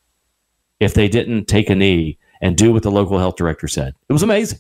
if 0.81 0.95
they 0.95 1.09
didn't 1.09 1.47
take 1.47 1.71
a 1.71 1.77
knee 1.77 2.19
and 2.43 2.57
do 2.57 2.73
what 2.73 2.83
the 2.83 2.91
local 2.91 3.19
health 3.19 3.37
director 3.37 3.69
said. 3.69 3.95
It 4.09 4.13
was 4.13 4.23
amazing. 4.23 4.59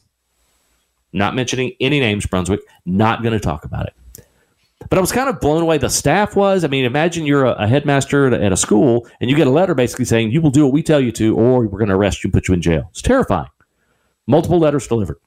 Not 1.12 1.35
mentioning 1.35 1.73
any 1.81 2.01
names, 2.01 2.25
Brunswick, 2.25 2.61
not 2.87 3.23
going 3.23 3.35
to 3.35 3.40
talk 3.40 3.66
about 3.66 3.87
it. 3.87 4.25
But 4.88 4.99
I 4.99 5.01
was 5.01 5.12
kind 5.12 5.29
of 5.29 5.40
blown 5.40 5.62
away. 5.62 5.79
The 5.79 5.90
staff 5.90 6.35
was. 6.35 6.64
I 6.64 6.68
mean, 6.68 6.85
imagine 6.85 7.27
you're 7.27 7.45
a, 7.45 7.53
a 7.53 7.66
headmaster 7.66 8.29
at 8.29 8.33
a, 8.33 8.45
at 8.45 8.53
a, 8.53 8.57
school 8.57 9.07
and 9.21 9.31
you 9.31 9.37
get 9.37 9.47
a 9.47 9.51
letter 9.51 9.75
basically 9.75 10.07
saying 10.07 10.31
you 10.31 10.40
will 10.40 10.51
do 10.51 10.64
what 10.64 10.73
we 10.73 10.83
tell 10.83 11.01
you 11.01 11.12
to, 11.12 11.37
or 11.37 11.66
we're 11.66 11.79
going 11.79 11.88
to 11.88 11.95
arrest 11.95 12.25
you 12.25 12.29
and 12.29 12.33
put 12.33 12.49
you 12.49 12.55
in 12.55 12.62
jail. 12.62 12.88
It's 12.90 13.03
terrifying. 13.03 13.49
Multiple 14.27 14.59
letters 14.59 14.87
delivered. 14.87 15.18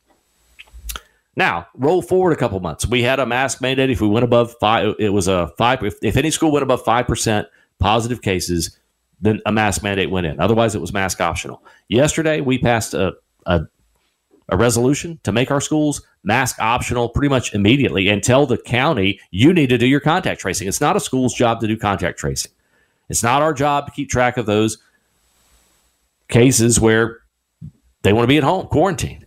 Now, 1.38 1.68
roll 1.76 2.02
forward 2.02 2.32
a 2.32 2.36
couple 2.36 2.60
months. 2.62 2.88
We 2.88 3.04
had 3.04 3.20
a 3.20 3.26
mask 3.26 3.62
mandate. 3.62 3.89
If 3.89 4.02
we 4.02 4.08
went 4.08 4.24
above 4.24 4.56
five, 4.60 4.96
it 5.00 5.10
was 5.10 5.28
a 5.28 5.50
five. 5.58 5.84
If, 5.84 5.96
if 6.02 6.15
any 6.15 6.32
school 6.32 6.52
went 6.52 6.63
above 6.63 6.84
five 6.84 7.08
percent 7.08 7.48
positive 7.80 8.22
cases, 8.22 8.78
then 9.21 9.41
a 9.45 9.51
mask 9.51 9.84
mandate 9.84 10.10
went 10.10 10.28
in. 10.28 10.39
Otherwise, 10.39 10.75
it 10.75 10.82
was 10.82 10.93
mask 10.93 11.21
optional. 11.21 11.63
Yesterday, 11.88 12.41
we 12.41 12.58
passed 12.58 12.93
a, 12.93 13.13
a, 13.45 13.62
a 14.49 14.58
resolution 14.58 15.19
to 15.23 15.32
make 15.32 15.51
our 15.51 15.62
schools 15.62 16.01
mask 16.23 16.58
optional 16.60 17.10
pretty 17.10 17.30
much 17.30 17.54
immediately 17.54 18.10
and 18.10 18.23
tell 18.23 18.45
the 18.45 18.58
county 18.58 19.19
you 19.32 19.54
need 19.54 19.69
to 19.69 19.78
do 19.78 19.88
your 19.88 19.99
contact 19.99 20.41
tracing. 20.41 20.67
It's 20.67 20.82
not 20.82 20.95
a 20.95 20.99
school's 20.99 21.34
job 21.34 21.62
to 21.62 21.67
do 21.67 21.78
contact 21.78 22.19
tracing. 22.19 22.51
It's 23.10 23.23
not 23.23 23.41
our 23.41 23.54
job 23.54 23.86
to 23.86 23.91
keep 23.91 24.10
track 24.10 24.38
of 24.38 24.45
those 24.45 24.78
cases 26.28 26.80
where 26.80 27.19
they 28.01 28.13
want 28.13 28.23
to 28.23 28.28
be 28.28 28.38
at 28.38 28.43
home, 28.43 28.67
quarantined. 28.67 29.25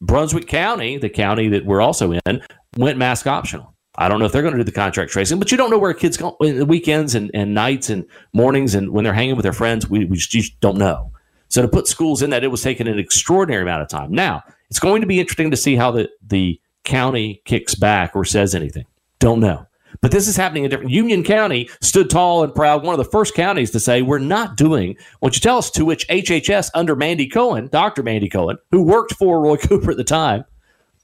Brunswick 0.00 0.46
County, 0.46 0.98
the 0.98 1.08
county 1.08 1.48
that 1.48 1.64
we're 1.64 1.80
also 1.80 2.12
in, 2.12 2.42
went 2.76 2.98
mask 2.98 3.26
optional. 3.26 3.73
I 3.96 4.08
don't 4.08 4.18
know 4.18 4.26
if 4.26 4.32
they're 4.32 4.42
going 4.42 4.54
to 4.54 4.58
do 4.58 4.64
the 4.64 4.72
contract 4.72 5.12
tracing, 5.12 5.38
but 5.38 5.50
you 5.50 5.56
don't 5.56 5.70
know 5.70 5.78
where 5.78 5.94
kids 5.94 6.16
go 6.16 6.36
in 6.40 6.58
the 6.58 6.66
weekends 6.66 7.14
and, 7.14 7.30
and 7.32 7.54
nights 7.54 7.90
and 7.90 8.04
mornings 8.32 8.74
and 8.74 8.90
when 8.90 9.04
they're 9.04 9.12
hanging 9.12 9.36
with 9.36 9.44
their 9.44 9.52
friends. 9.52 9.88
We, 9.88 10.04
we 10.04 10.16
just 10.16 10.58
don't 10.60 10.78
know. 10.78 11.12
So 11.48 11.62
to 11.62 11.68
put 11.68 11.86
schools 11.86 12.22
in 12.22 12.30
that, 12.30 12.42
it 12.42 12.48
was 12.48 12.62
taking 12.62 12.88
an 12.88 12.98
extraordinary 12.98 13.62
amount 13.62 13.82
of 13.82 13.88
time. 13.88 14.10
Now, 14.10 14.42
it's 14.70 14.80
going 14.80 15.00
to 15.02 15.06
be 15.06 15.20
interesting 15.20 15.52
to 15.52 15.56
see 15.56 15.76
how 15.76 15.92
the, 15.92 16.08
the 16.26 16.60
county 16.82 17.42
kicks 17.44 17.76
back 17.76 18.16
or 18.16 18.24
says 18.24 18.54
anything. 18.54 18.86
Don't 19.20 19.38
know. 19.40 19.66
But 20.00 20.10
this 20.10 20.26
is 20.26 20.36
happening 20.36 20.64
in 20.64 20.70
different. 20.70 20.90
Union 20.90 21.22
County 21.22 21.68
stood 21.80 22.10
tall 22.10 22.42
and 22.42 22.54
proud, 22.54 22.82
one 22.82 22.98
of 22.98 22.98
the 22.98 23.10
first 23.10 23.34
counties 23.34 23.70
to 23.70 23.80
say, 23.80 24.02
We're 24.02 24.18
not 24.18 24.56
doing 24.56 24.96
what 25.20 25.34
you 25.34 25.40
tell 25.40 25.58
us 25.58 25.70
to, 25.72 25.84
which 25.84 26.06
HHS 26.08 26.70
under 26.74 26.96
Mandy 26.96 27.28
Cohen, 27.28 27.68
Dr. 27.68 28.02
Mandy 28.02 28.28
Cohen, 28.28 28.58
who 28.72 28.82
worked 28.82 29.14
for 29.14 29.40
Roy 29.40 29.56
Cooper 29.56 29.92
at 29.92 29.96
the 29.96 30.04
time, 30.04 30.44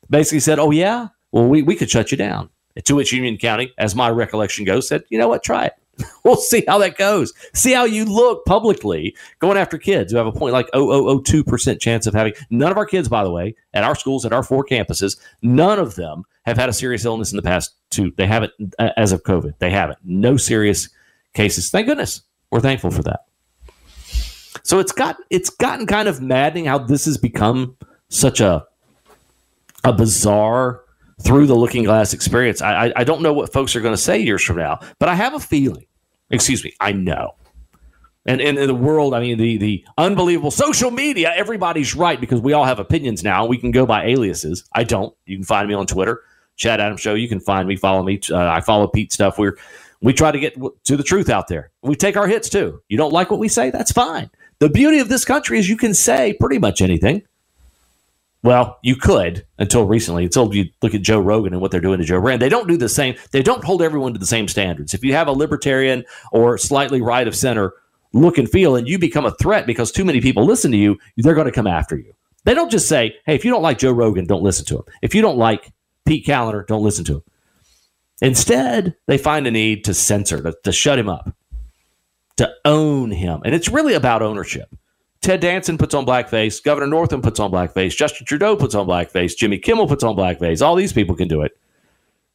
basically 0.08 0.40
said, 0.40 0.58
Oh, 0.58 0.70
yeah, 0.70 1.08
well, 1.30 1.46
we, 1.46 1.62
we 1.62 1.76
could 1.76 1.88
shut 1.90 2.10
you 2.10 2.16
down. 2.16 2.50
To 2.84 2.94
which 2.94 3.12
Union 3.12 3.36
County, 3.36 3.72
as 3.78 3.94
my 3.94 4.10
recollection 4.10 4.64
goes, 4.64 4.88
said, 4.88 5.04
you 5.08 5.18
know 5.18 5.28
what, 5.28 5.42
try 5.42 5.66
it. 5.66 5.74
we'll 6.24 6.36
see 6.36 6.64
how 6.66 6.78
that 6.78 6.96
goes. 6.96 7.32
See 7.54 7.72
how 7.72 7.84
you 7.84 8.04
look 8.04 8.44
publicly 8.46 9.14
going 9.38 9.56
after 9.56 9.78
kids 9.78 10.12
who 10.12 10.18
have 10.18 10.26
a 10.26 10.32
point 10.32 10.52
like 10.52 10.70
0.002% 10.72 11.80
chance 11.80 12.06
of 12.06 12.14
having. 12.14 12.32
None 12.50 12.70
of 12.70 12.76
our 12.76 12.86
kids, 12.86 13.08
by 13.08 13.24
the 13.24 13.30
way, 13.30 13.54
at 13.74 13.84
our 13.84 13.94
schools, 13.94 14.24
at 14.24 14.32
our 14.32 14.42
four 14.42 14.64
campuses, 14.64 15.18
none 15.42 15.78
of 15.78 15.96
them 15.96 16.24
have 16.46 16.56
had 16.56 16.68
a 16.68 16.72
serious 16.72 17.04
illness 17.04 17.32
in 17.32 17.36
the 17.36 17.42
past 17.42 17.74
two. 17.90 18.12
They 18.16 18.26
haven't, 18.26 18.52
uh, 18.78 18.90
as 18.96 19.12
of 19.12 19.22
COVID, 19.24 19.58
they 19.58 19.70
haven't. 19.70 19.98
No 20.04 20.36
serious 20.36 20.88
cases. 21.34 21.70
Thank 21.70 21.86
goodness. 21.86 22.22
We're 22.50 22.60
thankful 22.60 22.90
for 22.90 23.02
that. 23.02 23.20
So 24.62 24.78
it's 24.78 24.92
got 24.92 25.16
it's 25.30 25.48
gotten 25.48 25.86
kind 25.86 26.08
of 26.08 26.20
maddening 26.20 26.66
how 26.66 26.78
this 26.78 27.04
has 27.06 27.16
become 27.16 27.76
such 28.08 28.40
a 28.40 28.66
a 29.84 29.92
bizarre 29.92 30.79
through 31.22 31.46
the 31.46 31.54
looking 31.54 31.84
glass 31.84 32.12
experience. 32.12 32.62
I, 32.62 32.86
I, 32.86 32.92
I 32.96 33.04
don't 33.04 33.22
know 33.22 33.32
what 33.32 33.52
folks 33.52 33.76
are 33.76 33.80
going 33.80 33.94
to 33.94 34.00
say 34.00 34.18
years 34.18 34.42
from 34.42 34.56
now, 34.56 34.80
but 34.98 35.08
I 35.08 35.14
have 35.14 35.34
a 35.34 35.40
feeling. 35.40 35.86
Excuse 36.30 36.64
me, 36.64 36.74
I 36.80 36.92
know. 36.92 37.34
And, 38.26 38.40
and 38.40 38.58
in 38.58 38.66
the 38.66 38.74
world, 38.74 39.14
I 39.14 39.20
mean, 39.20 39.38
the 39.38 39.56
the 39.56 39.84
unbelievable 39.96 40.50
social 40.50 40.90
media, 40.90 41.32
everybody's 41.34 41.94
right 41.94 42.20
because 42.20 42.40
we 42.40 42.52
all 42.52 42.64
have 42.64 42.78
opinions 42.78 43.24
now. 43.24 43.46
We 43.46 43.56
can 43.56 43.70
go 43.70 43.86
by 43.86 44.06
aliases. 44.06 44.64
I 44.74 44.84
don't. 44.84 45.14
You 45.24 45.38
can 45.38 45.44
find 45.44 45.66
me 45.66 45.74
on 45.74 45.86
Twitter, 45.86 46.22
Chad 46.56 46.80
Adams 46.80 47.00
Show. 47.00 47.14
You 47.14 47.28
can 47.28 47.40
find 47.40 47.66
me, 47.66 47.76
follow 47.76 48.02
me. 48.02 48.20
Uh, 48.30 48.36
I 48.36 48.60
follow 48.60 48.86
Pete 48.88 49.12
stuff. 49.12 49.38
We're 49.38 49.56
we 50.02 50.12
try 50.12 50.32
to 50.32 50.38
get 50.38 50.54
to 50.84 50.96
the 50.96 51.02
truth 51.02 51.28
out 51.28 51.48
there. 51.48 51.70
We 51.82 51.94
take 51.94 52.16
our 52.16 52.26
hits 52.26 52.48
too. 52.48 52.82
You 52.88 52.98
don't 52.98 53.12
like 53.12 53.30
what 53.30 53.40
we 53.40 53.48
say? 53.48 53.70
That's 53.70 53.92
fine. 53.92 54.30
The 54.58 54.68
beauty 54.68 54.98
of 54.98 55.08
this 55.08 55.24
country 55.24 55.58
is 55.58 55.68
you 55.68 55.76
can 55.76 55.94
say 55.94 56.34
pretty 56.38 56.58
much 56.58 56.82
anything. 56.82 57.22
Well, 58.42 58.78
you 58.82 58.96
could 58.96 59.46
until 59.58 59.84
recently, 59.84 60.24
until 60.24 60.54
you 60.54 60.70
look 60.80 60.94
at 60.94 61.02
Joe 61.02 61.20
Rogan 61.20 61.52
and 61.52 61.60
what 61.60 61.70
they're 61.70 61.80
doing 61.80 61.98
to 61.98 62.04
Joe 62.04 62.16
Rogan. 62.16 62.40
They 62.40 62.48
don't 62.48 62.68
do 62.68 62.78
the 62.78 62.88
same. 62.88 63.16
They 63.32 63.42
don't 63.42 63.64
hold 63.64 63.82
everyone 63.82 64.14
to 64.14 64.18
the 64.18 64.26
same 64.26 64.48
standards. 64.48 64.94
If 64.94 65.04
you 65.04 65.12
have 65.12 65.28
a 65.28 65.32
libertarian 65.32 66.04
or 66.32 66.56
slightly 66.56 67.02
right 67.02 67.28
of 67.28 67.36
center 67.36 67.74
look 68.12 68.38
and 68.38 68.48
feel 68.48 68.76
and 68.76 68.88
you 68.88 68.98
become 68.98 69.26
a 69.26 69.30
threat 69.32 69.66
because 69.66 69.92
too 69.92 70.04
many 70.04 70.20
people 70.20 70.44
listen 70.44 70.72
to 70.72 70.78
you, 70.78 70.98
they're 71.18 71.34
going 71.34 71.46
to 71.46 71.52
come 71.52 71.66
after 71.66 71.96
you. 71.96 72.14
They 72.44 72.54
don't 72.54 72.70
just 72.70 72.88
say, 72.88 73.16
hey, 73.26 73.34
if 73.34 73.44
you 73.44 73.50
don't 73.50 73.62
like 73.62 73.78
Joe 73.78 73.92
Rogan, 73.92 74.24
don't 74.24 74.42
listen 74.42 74.64
to 74.66 74.76
him. 74.78 74.84
If 75.02 75.14
you 75.14 75.20
don't 75.20 75.36
like 75.36 75.72
Pete 76.06 76.26
Kaliner, 76.26 76.66
don't 76.66 76.82
listen 76.82 77.04
to 77.04 77.16
him. 77.16 77.22
Instead, 78.22 78.96
they 79.06 79.18
find 79.18 79.46
a 79.46 79.50
need 79.50 79.84
to 79.84 79.94
censor, 79.94 80.42
to, 80.42 80.54
to 80.64 80.72
shut 80.72 80.98
him 80.98 81.08
up, 81.08 81.34
to 82.36 82.50
own 82.64 83.10
him. 83.10 83.42
And 83.44 83.54
it's 83.54 83.68
really 83.68 83.94
about 83.94 84.22
ownership. 84.22 84.74
Ted 85.20 85.40
Danson 85.40 85.76
puts 85.76 85.94
on 85.94 86.06
blackface. 86.06 86.62
Governor 86.62 86.86
Northam 86.86 87.20
puts 87.20 87.38
on 87.40 87.50
blackface. 87.50 87.94
Justin 87.94 88.26
Trudeau 88.26 88.56
puts 88.56 88.74
on 88.74 88.86
blackface. 88.86 89.36
Jimmy 89.36 89.58
Kimmel 89.58 89.86
puts 89.86 90.02
on 90.02 90.16
blackface. 90.16 90.64
All 90.64 90.74
these 90.74 90.92
people 90.92 91.14
can 91.14 91.28
do 91.28 91.42
it. 91.42 91.52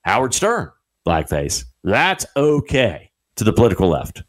Howard 0.04 0.34
Stern, 0.34 0.72
blackface. 1.06 1.66
That's 1.84 2.26
okay 2.36 3.12
to 3.38 3.44
the 3.44 3.54
political 3.54 3.90
left. 3.90 4.24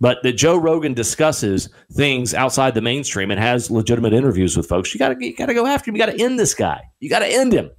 But 0.00 0.20
that 0.24 0.32
Joe 0.32 0.56
Rogan 0.56 0.94
discusses 0.94 1.68
things 1.92 2.34
outside 2.34 2.74
the 2.74 2.80
mainstream 2.80 3.30
and 3.30 3.38
has 3.38 3.70
legitimate 3.70 4.12
interviews 4.12 4.56
with 4.56 4.66
folks, 4.66 4.92
you 4.92 4.98
got 4.98 5.10
to 5.10 5.24
you 5.24 5.36
got 5.36 5.46
to 5.46 5.54
go 5.54 5.64
after 5.64 5.90
him. 5.90 5.96
You 5.96 6.04
got 6.04 6.12
to 6.12 6.20
end 6.20 6.40
this 6.40 6.54
guy. 6.54 6.82
You 6.98 7.08
got 7.08 7.20
to 7.20 7.28
end 7.28 7.52
him. 7.52 7.70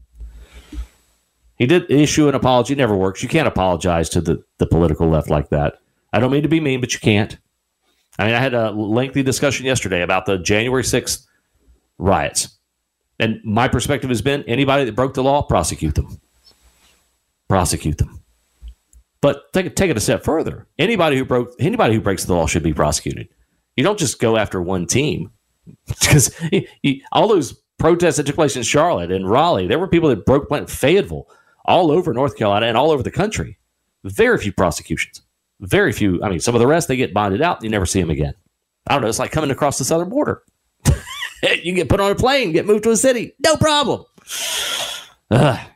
He 1.57 1.65
did 1.65 1.91
issue 1.91 2.29
an 2.29 2.35
apology. 2.35 2.75
Never 2.75 2.95
works. 2.95 3.21
You 3.21 3.27
can't 3.27 3.47
apologize 3.47 4.07
to 4.11 4.21
the, 4.21 4.41
the 4.57 4.65
political 4.65 5.09
left 5.09 5.29
like 5.29 5.49
that. 5.49 5.79
I 6.13 6.19
don't 6.19 6.31
mean 6.31 6.43
to 6.43 6.49
be 6.49 6.61
mean, 6.61 6.79
but 6.79 6.93
you 6.93 6.99
can't. 6.99 7.37
I 8.19 8.25
mean, 8.25 8.35
I 8.35 8.39
had 8.39 8.53
a 8.53 8.71
lengthy 8.71 9.23
discussion 9.23 9.65
yesterday 9.65 10.01
about 10.01 10.25
the 10.25 10.37
January 10.37 10.83
6th 10.83 11.25
riots. 11.97 12.57
And 13.19 13.39
my 13.43 13.67
perspective 13.67 14.09
has 14.09 14.21
been 14.21 14.43
anybody 14.43 14.85
that 14.85 14.95
broke 14.95 15.13
the 15.13 15.23
law, 15.23 15.41
prosecute 15.41 15.95
them. 15.95 16.19
Prosecute 17.47 17.97
them. 17.97 18.23
But 19.21 19.53
take, 19.53 19.75
take 19.75 19.89
it 19.89 19.97
a 19.97 20.01
step 20.01 20.23
further. 20.23 20.67
Anybody 20.77 21.17
who 21.17 21.25
broke 21.25 21.53
anybody 21.59 21.95
who 21.95 22.01
breaks 22.01 22.25
the 22.25 22.33
law 22.33 22.45
should 22.45 22.63
be 22.63 22.73
prosecuted. 22.73 23.29
You 23.77 23.83
don't 23.83 23.97
just 23.97 24.19
go 24.19 24.37
after 24.37 24.61
one 24.61 24.85
team 24.85 25.31
because 25.87 26.35
all 27.11 27.27
those 27.27 27.53
protests 27.79 28.17
that 28.17 28.25
took 28.25 28.35
place 28.35 28.55
in 28.55 28.63
Charlotte 28.63 29.11
and 29.11 29.29
Raleigh, 29.29 29.67
there 29.67 29.79
were 29.79 29.87
people 29.87 30.09
that 30.09 30.25
broke 30.25 30.49
went 30.49 30.69
Fayetteville, 30.69 31.27
all 31.65 31.91
over 31.91 32.13
North 32.13 32.35
Carolina 32.35 32.65
and 32.65 32.77
all 32.77 32.91
over 32.91 33.03
the 33.03 33.11
country. 33.11 33.57
Very 34.03 34.37
few 34.37 34.51
prosecutions. 34.51 35.21
Very 35.59 35.91
few. 35.91 36.21
I 36.23 36.29
mean, 36.29 36.39
some 36.39 36.55
of 36.55 36.59
the 36.59 36.67
rest 36.67 36.87
they 36.87 36.95
get 36.95 37.13
bonded 37.13 37.41
out. 37.41 37.63
You 37.63 37.69
never 37.69 37.85
see 37.85 38.01
them 38.01 38.09
again. 38.09 38.33
I 38.87 38.93
don't 38.93 39.01
know. 39.01 39.07
It's 39.07 39.19
like 39.19 39.31
coming 39.31 39.51
across 39.51 39.77
the 39.77 39.85
southern 39.85 40.09
border. 40.09 40.43
you 41.63 41.73
get 41.73 41.89
put 41.89 41.99
on 41.99 42.11
a 42.11 42.15
plane, 42.15 42.51
get 42.51 42.65
moved 42.65 42.83
to 42.83 42.91
a 42.91 42.97
city, 42.97 43.33
no 43.43 43.55
problem. 43.55 44.05
Ugh. 45.31 45.59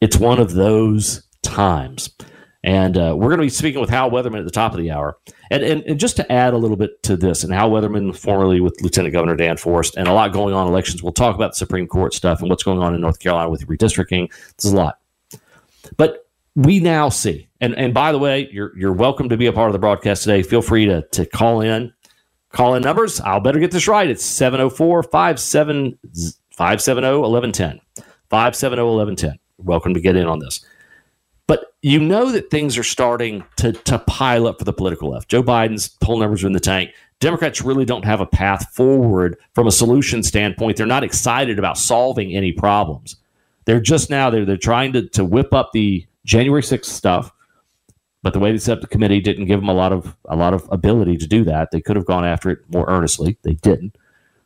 It's 0.00 0.16
one 0.16 0.38
of 0.38 0.52
those 0.52 1.24
times. 1.42 2.08
And 2.62 2.96
uh, 2.96 3.14
we're 3.16 3.28
going 3.28 3.38
to 3.38 3.46
be 3.46 3.48
speaking 3.48 3.80
with 3.80 3.90
Hal 3.90 4.10
Weatherman 4.10 4.38
at 4.38 4.44
the 4.44 4.50
top 4.50 4.72
of 4.72 4.78
the 4.78 4.90
hour. 4.90 5.16
And, 5.50 5.62
and, 5.62 5.82
and, 5.82 5.98
just 5.98 6.16
to 6.16 6.32
add 6.32 6.54
a 6.54 6.58
little 6.58 6.76
bit 6.76 7.02
to 7.04 7.16
this, 7.16 7.42
and 7.42 7.52
Hal 7.52 7.70
Weatherman, 7.70 8.16
formerly 8.16 8.60
with 8.60 8.80
Lieutenant 8.82 9.12
Governor 9.12 9.36
Dan 9.36 9.56
Forest, 9.56 9.96
and 9.96 10.06
a 10.06 10.12
lot 10.12 10.32
going 10.32 10.54
on 10.54 10.68
elections. 10.68 11.02
We'll 11.02 11.12
talk 11.12 11.34
about 11.34 11.52
the 11.52 11.56
Supreme 11.56 11.86
Court 11.86 12.14
stuff 12.14 12.40
and 12.40 12.50
what's 12.50 12.62
going 12.62 12.78
on 12.78 12.94
in 12.94 13.00
North 13.00 13.20
Carolina 13.20 13.48
with 13.50 13.66
redistricting. 13.66 14.30
There's 14.60 14.72
a 14.72 14.76
lot. 14.76 14.98
But 15.96 16.27
we 16.58 16.80
now 16.80 17.08
see, 17.08 17.46
and, 17.60 17.72
and 17.76 17.94
by 17.94 18.10
the 18.10 18.18
way, 18.18 18.48
you're, 18.50 18.76
you're 18.76 18.92
welcome 18.92 19.28
to 19.28 19.36
be 19.36 19.46
a 19.46 19.52
part 19.52 19.68
of 19.68 19.72
the 19.72 19.78
broadcast 19.78 20.24
today. 20.24 20.42
Feel 20.42 20.60
free 20.60 20.86
to, 20.86 21.02
to 21.12 21.24
call 21.24 21.60
in. 21.60 21.92
Call 22.50 22.74
in 22.74 22.82
numbers. 22.82 23.20
I'll 23.20 23.38
better 23.38 23.60
get 23.60 23.70
this 23.70 23.86
right. 23.86 24.10
It's 24.10 24.24
704 24.24 25.04
570 25.04 25.98
1110. 26.02 27.80
570 28.28 28.82
1110. 28.82 29.38
Welcome 29.58 29.94
to 29.94 30.00
get 30.00 30.16
in 30.16 30.26
on 30.26 30.40
this. 30.40 30.64
But 31.46 31.74
you 31.82 32.00
know 32.00 32.32
that 32.32 32.50
things 32.50 32.76
are 32.76 32.82
starting 32.82 33.44
to, 33.58 33.72
to 33.72 34.00
pile 34.00 34.48
up 34.48 34.58
for 34.58 34.64
the 34.64 34.72
political 34.72 35.10
left. 35.10 35.28
Joe 35.28 35.44
Biden's 35.44 35.88
poll 35.88 36.18
numbers 36.18 36.42
are 36.42 36.48
in 36.48 36.54
the 36.54 36.60
tank. 36.60 36.90
Democrats 37.20 37.62
really 37.62 37.84
don't 37.84 38.04
have 38.04 38.20
a 38.20 38.26
path 38.26 38.74
forward 38.74 39.38
from 39.54 39.68
a 39.68 39.72
solution 39.72 40.24
standpoint. 40.24 40.76
They're 40.76 40.86
not 40.86 41.04
excited 41.04 41.56
about 41.56 41.78
solving 41.78 42.34
any 42.34 42.50
problems. 42.50 43.14
They're 43.64 43.80
just 43.80 44.10
now 44.10 44.28
they're 44.30 44.44
they're 44.44 44.56
trying 44.56 44.92
to, 44.94 45.08
to 45.10 45.24
whip 45.24 45.54
up 45.54 45.70
the 45.72 46.07
January 46.28 46.60
6th 46.60 46.84
stuff, 46.84 47.32
but 48.22 48.34
the 48.34 48.38
way 48.38 48.52
they 48.52 48.58
set 48.58 48.76
up 48.76 48.80
the 48.82 48.86
committee 48.86 49.20
didn't 49.20 49.46
give 49.46 49.60
them 49.60 49.68
a 49.68 49.74
lot 49.74 49.92
of 49.92 50.14
a 50.26 50.36
lot 50.36 50.52
of 50.52 50.68
ability 50.70 51.16
to 51.16 51.26
do 51.26 51.42
that. 51.44 51.70
They 51.70 51.80
could 51.80 51.96
have 51.96 52.04
gone 52.04 52.24
after 52.24 52.50
it 52.50 52.58
more 52.68 52.84
earnestly. 52.86 53.38
They 53.42 53.54
didn't. 53.54 53.96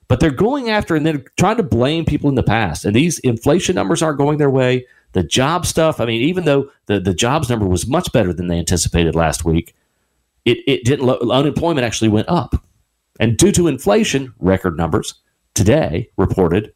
But 0.07 0.21
they're 0.21 0.31
going 0.31 0.71
after 0.71 0.95
and 0.95 1.05
they're 1.05 1.25
trying 1.38 1.57
to 1.57 1.62
blame 1.62 2.05
people 2.05 2.29
in 2.29 2.37
the 2.37 2.42
past. 2.42 2.85
And 2.85 2.95
these 2.95 3.18
inflation 3.21 3.75
numbers 3.75 4.03
aren't 4.03 4.18
going 4.18 4.38
their 4.38 4.51
way. 4.51 4.87
The 5.12 5.23
job 5.23 5.66
stuff, 5.66 6.01
I 6.01 6.07
mean, 6.07 6.23
even 6.23 6.45
though 6.45 6.71
the, 6.87 7.01
the 7.01 7.14
jobs 7.14 7.49
number 7.49 7.66
was 7.66 7.87
much 7.87 8.12
better 8.12 8.33
than 8.33 8.47
they 8.47 8.59
anticipated 8.59 9.14
last 9.14 9.45
week, 9.45 9.75
it, 10.45 10.59
it 10.66 10.85
didn't, 10.85 11.09
unemployment 11.09 11.85
actually 11.85 12.09
went 12.09 12.29
up. 12.29 12.62
And 13.21 13.37
due 13.37 13.53
to 13.53 13.68
inflation, 13.68 14.35
record 14.38 14.77
numbers 14.77 15.14
today 15.55 16.11
reported, 16.16 16.73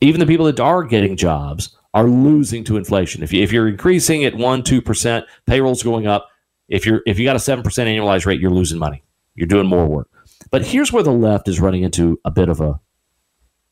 even 0.00 0.20
the 0.20 0.26
people 0.26 0.46
that 0.46 0.60
are 0.60 0.84
getting 0.84 1.16
jobs 1.16 1.76
are 1.96 2.06
losing 2.06 2.62
to 2.62 2.76
inflation. 2.76 3.22
If, 3.22 3.32
you, 3.32 3.42
if 3.42 3.50
you're 3.50 3.66
increasing 3.66 4.26
at 4.26 4.34
1%, 4.34 4.62
2%, 4.62 5.24
payroll's 5.46 5.82
going 5.82 6.06
up. 6.06 6.28
If, 6.68 6.84
you're, 6.84 7.00
if 7.06 7.18
you 7.18 7.24
got 7.24 7.36
a 7.36 7.38
7% 7.38 7.62
annualized 7.62 8.26
rate, 8.26 8.38
you're 8.38 8.50
losing 8.50 8.78
money. 8.78 9.02
You're 9.34 9.46
doing 9.46 9.66
more 9.66 9.86
work. 9.86 10.10
But 10.50 10.66
here's 10.66 10.92
where 10.92 11.02
the 11.02 11.12
left 11.12 11.48
is 11.48 11.58
running 11.58 11.84
into 11.84 12.20
a 12.24 12.30
bit 12.30 12.50
of 12.50 12.60
a 12.60 12.78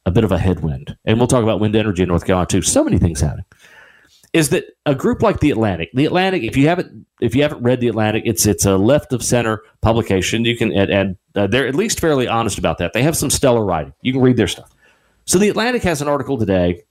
a 0.07 0.11
bit 0.11 0.25
of 0.25 0.33
a 0.33 0.39
headwind. 0.39 0.97
And 1.07 1.17
we'll 1.17 1.29
talk 1.29 1.43
about 1.43 1.61
wind 1.61 1.75
energy 1.75 2.03
in 2.03 2.09
North 2.11 2.27
Carolina 2.27 2.47
too. 2.47 2.61
So 2.61 2.85
many 2.85 2.99
things 2.99 3.23
happening. 3.23 3.47
Is 4.35 4.51
that 4.51 4.65
a 4.85 4.95
group 4.95 5.23
like 5.23 5.41
the 5.41 5.51
Atlantic? 5.51 5.89
The 5.95 6.05
Atlantic, 6.05 6.43
if 6.43 6.59
you 6.59 6.69
haven't 6.69 7.07
if 7.23 7.35
you 7.35 7.43
haven't 7.43 7.63
read 7.63 7.81
the 7.81 7.89
Atlantic, 7.89 8.25
it's 8.27 8.45
it's 8.45 8.67
a 8.67 8.77
left 8.77 9.15
of 9.15 9.23
center 9.23 9.63
publication. 9.81 10.45
You 10.45 10.59
can 10.59 10.73
and, 10.73 10.91
and 10.91 11.17
uh, 11.35 11.47
they're 11.47 11.67
at 11.67 11.75
least 11.75 12.01
fairly 12.01 12.29
honest 12.29 12.59
about 12.59 12.79
that. 12.79 12.93
They 12.93 13.03
have 13.03 13.17
some 13.17 13.31
stellar 13.31 13.65
writing. 13.65 13.95
You 14.03 14.13
can 14.13 14.21
read 14.21 14.37
their 14.37 14.49
stuff. 14.49 14.71
So 15.25 15.39
the 15.39 15.49
Atlantic 15.49 15.83
has 15.85 16.03
an 16.03 16.09
article 16.09 16.37
today 16.37 16.83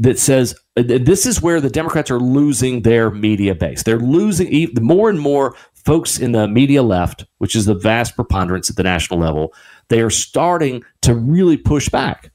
that 0.00 0.18
says 0.18 0.54
uh, 0.76 0.82
this 0.82 1.26
is 1.26 1.40
where 1.40 1.60
the 1.60 1.70
Democrats 1.70 2.10
are 2.10 2.18
losing 2.18 2.82
their 2.82 3.10
media 3.10 3.54
base. 3.54 3.82
They're 3.82 3.98
losing 3.98 4.68
more 4.80 5.08
and 5.10 5.20
more 5.20 5.54
folks 5.84 6.18
in 6.18 6.32
the 6.32 6.48
media 6.48 6.82
left, 6.82 7.24
which 7.38 7.54
is 7.54 7.66
the 7.66 7.74
vast 7.74 8.16
preponderance 8.16 8.68
at 8.68 8.76
the 8.76 8.82
national 8.82 9.20
level, 9.20 9.54
they 9.88 10.00
are 10.00 10.10
starting 10.10 10.82
to 11.02 11.14
really 11.14 11.56
push 11.56 11.88
back. 11.88 12.32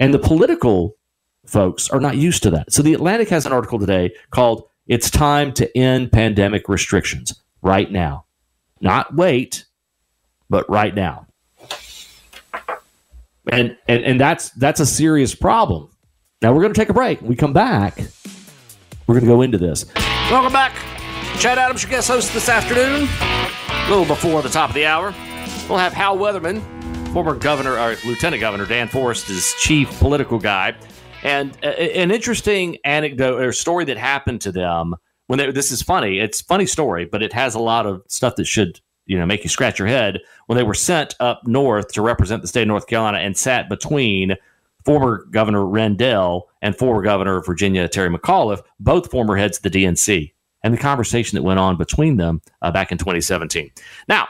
And 0.00 0.12
the 0.12 0.18
political 0.18 0.96
folks 1.46 1.88
are 1.90 2.00
not 2.00 2.16
used 2.16 2.42
to 2.44 2.50
that. 2.50 2.72
So 2.72 2.82
the 2.82 2.94
Atlantic 2.94 3.28
has 3.28 3.46
an 3.46 3.52
article 3.52 3.78
today 3.78 4.14
called 4.30 4.68
It's 4.86 5.10
Time 5.10 5.52
to 5.54 5.76
End 5.76 6.10
Pandemic 6.12 6.68
Restrictions 6.68 7.40
right 7.62 7.90
now. 7.90 8.26
Not 8.80 9.14
wait, 9.14 9.64
but 10.50 10.68
right 10.68 10.94
now. 10.94 11.26
And 13.50 13.76
and, 13.88 14.04
and 14.04 14.20
that's 14.20 14.50
that's 14.50 14.80
a 14.80 14.86
serious 14.86 15.34
problem. 15.34 15.91
Now 16.42 16.52
we're 16.52 16.62
going 16.62 16.74
to 16.74 16.80
take 16.80 16.88
a 16.88 16.92
break. 16.92 17.20
When 17.20 17.30
we 17.30 17.36
come 17.36 17.52
back, 17.52 17.98
we're 19.06 19.14
going 19.14 19.26
to 19.26 19.30
go 19.30 19.42
into 19.42 19.58
this. 19.58 19.86
Welcome 20.28 20.52
back. 20.52 20.74
Chad 21.38 21.56
Adams, 21.56 21.84
your 21.84 21.90
guest 21.90 22.08
host 22.08 22.34
this 22.34 22.48
afternoon. 22.48 23.08
A 23.68 23.88
little 23.88 24.04
before 24.04 24.42
the 24.42 24.48
top 24.48 24.68
of 24.68 24.74
the 24.74 24.84
hour. 24.84 25.14
We'll 25.68 25.78
have 25.78 25.92
Hal 25.92 26.16
Weatherman, 26.16 26.60
former 27.12 27.36
governor 27.36 27.78
or 27.78 27.94
lieutenant 28.04 28.40
governor 28.40 28.66
Dan 28.66 28.88
Forest 28.88 29.30
is 29.30 29.54
chief 29.60 29.88
political 30.00 30.40
guy, 30.40 30.74
and 31.22 31.56
a, 31.62 31.96
an 31.96 32.10
interesting 32.10 32.76
anecdote 32.84 33.40
or 33.40 33.52
story 33.52 33.84
that 33.84 33.96
happened 33.96 34.40
to 34.40 34.50
them 34.50 34.96
when 35.28 35.38
they, 35.38 35.48
this 35.52 35.70
is 35.70 35.80
funny. 35.80 36.18
It's 36.18 36.40
funny 36.40 36.66
story, 36.66 37.04
but 37.04 37.22
it 37.22 37.32
has 37.32 37.54
a 37.54 37.60
lot 37.60 37.86
of 37.86 38.02
stuff 38.08 38.34
that 38.34 38.46
should 38.46 38.80
you 39.06 39.16
know 39.16 39.26
make 39.26 39.44
you 39.44 39.48
scratch 39.48 39.78
your 39.78 39.88
head 39.88 40.18
when 40.46 40.56
they 40.56 40.64
were 40.64 40.74
sent 40.74 41.14
up 41.20 41.46
north 41.46 41.92
to 41.92 42.02
represent 42.02 42.42
the 42.42 42.48
state 42.48 42.62
of 42.62 42.68
North 42.68 42.88
Carolina 42.88 43.18
and 43.18 43.36
sat 43.36 43.68
between 43.68 44.36
former 44.84 45.26
Governor 45.30 45.66
Rendell 45.66 46.48
and 46.60 46.76
former 46.76 47.02
Governor 47.02 47.38
of 47.38 47.46
Virginia 47.46 47.88
Terry 47.88 48.10
McAuliffe, 48.10 48.62
both 48.80 49.10
former 49.10 49.36
heads 49.36 49.58
of 49.58 49.62
the 49.64 49.70
DNC, 49.70 50.32
and 50.62 50.74
the 50.74 50.78
conversation 50.78 51.36
that 51.36 51.42
went 51.42 51.60
on 51.60 51.76
between 51.76 52.16
them 52.16 52.40
uh, 52.62 52.70
back 52.70 52.92
in 52.92 52.98
2017. 52.98 53.70
Now 54.08 54.28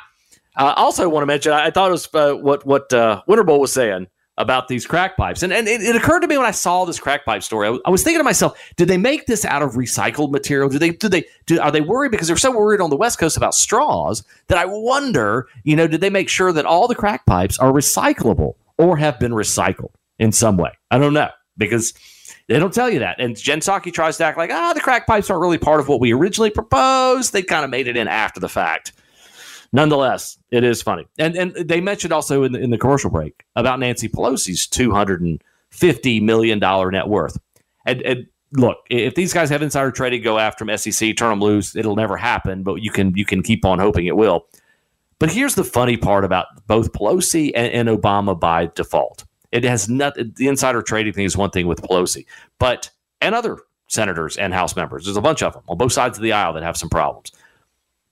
I 0.56 0.68
uh, 0.68 0.74
also 0.74 1.08
want 1.08 1.22
to 1.22 1.26
mention, 1.26 1.52
I 1.52 1.70
thought 1.70 1.88
it 1.88 1.92
was 1.92 2.08
uh, 2.14 2.34
what 2.34 2.66
what 2.66 2.92
uh, 2.92 3.22
Winterble 3.28 3.58
was 3.58 3.72
saying 3.72 4.06
about 4.38 4.68
these 4.68 4.86
crack 4.86 5.16
pipes, 5.16 5.42
and 5.42 5.52
and 5.52 5.66
it, 5.68 5.82
it, 5.82 5.96
occurred 5.96 6.20
to 6.20 6.28
me 6.28 6.36
when 6.36 6.46
I 6.46 6.50
saw 6.50 6.84
this 6.84 6.98
crack 6.98 7.24
pipe 7.24 7.42
story. 7.42 7.66
I, 7.66 7.68
w- 7.68 7.82
I 7.86 7.90
was 7.90 8.02
thinking 8.02 8.20
to 8.20 8.24
myself, 8.24 8.58
did 8.76 8.88
they 8.88 8.98
make 8.98 9.26
this 9.26 9.44
out 9.44 9.62
of 9.62 9.72
recycled 9.72 10.30
material? 10.30 10.68
Do 10.68 10.78
they 10.78 10.90
do 10.90 11.08
they 11.08 11.24
do, 11.46 11.60
are 11.60 11.70
they 11.70 11.80
worried 11.80 12.10
because 12.10 12.26
they're 12.26 12.36
so 12.36 12.50
worried 12.50 12.80
on 12.80 12.90
the 12.90 12.96
West 12.96 13.18
Coast 13.18 13.36
about 13.36 13.54
straws 13.54 14.24
that 14.48 14.58
I 14.58 14.66
wonder, 14.66 15.48
you 15.64 15.76
know, 15.76 15.86
did 15.86 16.00
they 16.00 16.10
make 16.10 16.28
sure 16.28 16.52
that 16.52 16.66
all 16.66 16.86
the 16.86 16.94
crack 16.94 17.24
pipes 17.24 17.58
are 17.58 17.72
recyclable 17.72 18.54
or 18.78 18.96
have 18.98 19.18
been 19.18 19.32
recycled 19.32 19.92
in 20.22 20.32
some 20.32 20.56
way? 20.56 20.72
I 20.90 20.98
don't 20.98 21.14
know 21.14 21.30
because 21.58 21.92
they 22.48 22.58
don't 22.58 22.72
tell 22.72 22.90
you 22.90 23.00
that. 23.00 23.20
And 23.20 23.36
Jen 23.36 23.60
Psaki 23.60 23.92
tries 23.92 24.16
to 24.18 24.24
act 24.24 24.38
like, 24.38 24.50
ah, 24.50 24.72
the 24.72 24.80
crack 24.80 25.06
pipes 25.06 25.28
aren't 25.30 25.42
really 25.42 25.58
part 25.58 25.80
of 25.80 25.88
what 25.88 26.00
we 26.00 26.12
originally 26.12 26.50
proposed. 26.50 27.32
They 27.32 27.42
kind 27.42 27.64
of 27.64 27.70
made 27.70 27.88
it 27.88 27.96
in 27.96 28.08
after 28.08 28.40
the 28.40 28.48
fact 28.48 28.92
nonetheless, 29.72 30.38
it 30.50 30.64
is 30.64 30.82
funny. 30.82 31.06
And 31.18 31.36
and 31.36 31.54
they 31.54 31.80
mentioned 31.80 32.12
also 32.12 32.44
in 32.44 32.52
the, 32.52 32.60
in 32.60 32.70
the 32.70 32.78
commercial 32.78 33.10
break 33.10 33.44
about 33.56 33.80
Nancy 33.80 34.08
Pelosi's 34.08 34.66
two 34.66 34.92
hundred 34.92 35.22
and 35.22 35.42
fifty 35.70 36.20
million 36.20 36.58
dollar 36.58 36.90
net 36.90 37.08
worth. 37.08 37.38
And, 37.86 38.02
and 38.02 38.26
look, 38.52 38.78
if 38.90 39.14
these 39.14 39.32
guys 39.32 39.50
have 39.50 39.62
insider 39.62 39.90
trading, 39.90 40.22
go 40.22 40.38
after 40.38 40.64
them. 40.64 40.76
SEC, 40.76 41.16
turn 41.16 41.30
them 41.30 41.40
loose. 41.40 41.74
It'll 41.74 41.96
never 41.96 42.16
happen, 42.16 42.62
but 42.62 42.76
you 42.82 42.90
can 42.90 43.14
you 43.16 43.24
can 43.24 43.42
keep 43.42 43.64
on 43.64 43.78
hoping 43.78 44.06
it 44.06 44.16
will. 44.16 44.46
But 45.18 45.30
here's 45.30 45.54
the 45.54 45.64
funny 45.64 45.96
part 45.96 46.24
about 46.24 46.46
both 46.66 46.92
Pelosi 46.92 47.52
and, 47.54 47.88
and 47.88 48.00
Obama 48.00 48.38
by 48.38 48.66
default. 48.66 49.24
It 49.52 49.64
has 49.64 49.88
not 49.88 50.14
the 50.14 50.48
insider 50.48 50.82
trading 50.82 51.12
thing 51.12 51.24
is 51.24 51.36
one 51.36 51.50
thing 51.50 51.66
with 51.66 51.82
Pelosi, 51.82 52.26
but 52.58 52.90
and 53.20 53.34
other 53.34 53.58
senators 53.86 54.36
and 54.38 54.54
House 54.54 54.74
members. 54.74 55.04
There's 55.04 55.16
a 55.16 55.22
bunch 55.22 55.42
of 55.42 55.52
them 55.52 55.62
on 55.68 55.76
both 55.76 55.92
sides 55.92 56.18
of 56.18 56.22
the 56.22 56.32
aisle 56.32 56.54
that 56.54 56.62
have 56.62 56.76
some 56.76 56.88
problems. 56.88 57.30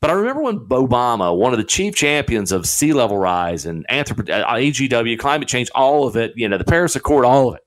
But 0.00 0.10
I 0.10 0.14
remember 0.14 0.42
when 0.42 0.60
Obama, 0.60 1.36
one 1.36 1.52
of 1.52 1.58
the 1.58 1.64
chief 1.64 1.94
champions 1.94 2.52
of 2.52 2.66
sea 2.66 2.92
level 2.92 3.18
rise 3.18 3.66
and 3.66 3.86
anthrop- 3.88 4.30
uh, 4.30 4.46
AGW, 4.46 5.18
climate 5.18 5.48
change, 5.48 5.70
all 5.74 6.06
of 6.06 6.16
it, 6.16 6.32
you 6.36 6.48
know, 6.48 6.56
the 6.56 6.64
Paris 6.64 6.96
Accord, 6.96 7.24
all 7.24 7.48
of 7.48 7.56
it, 7.56 7.62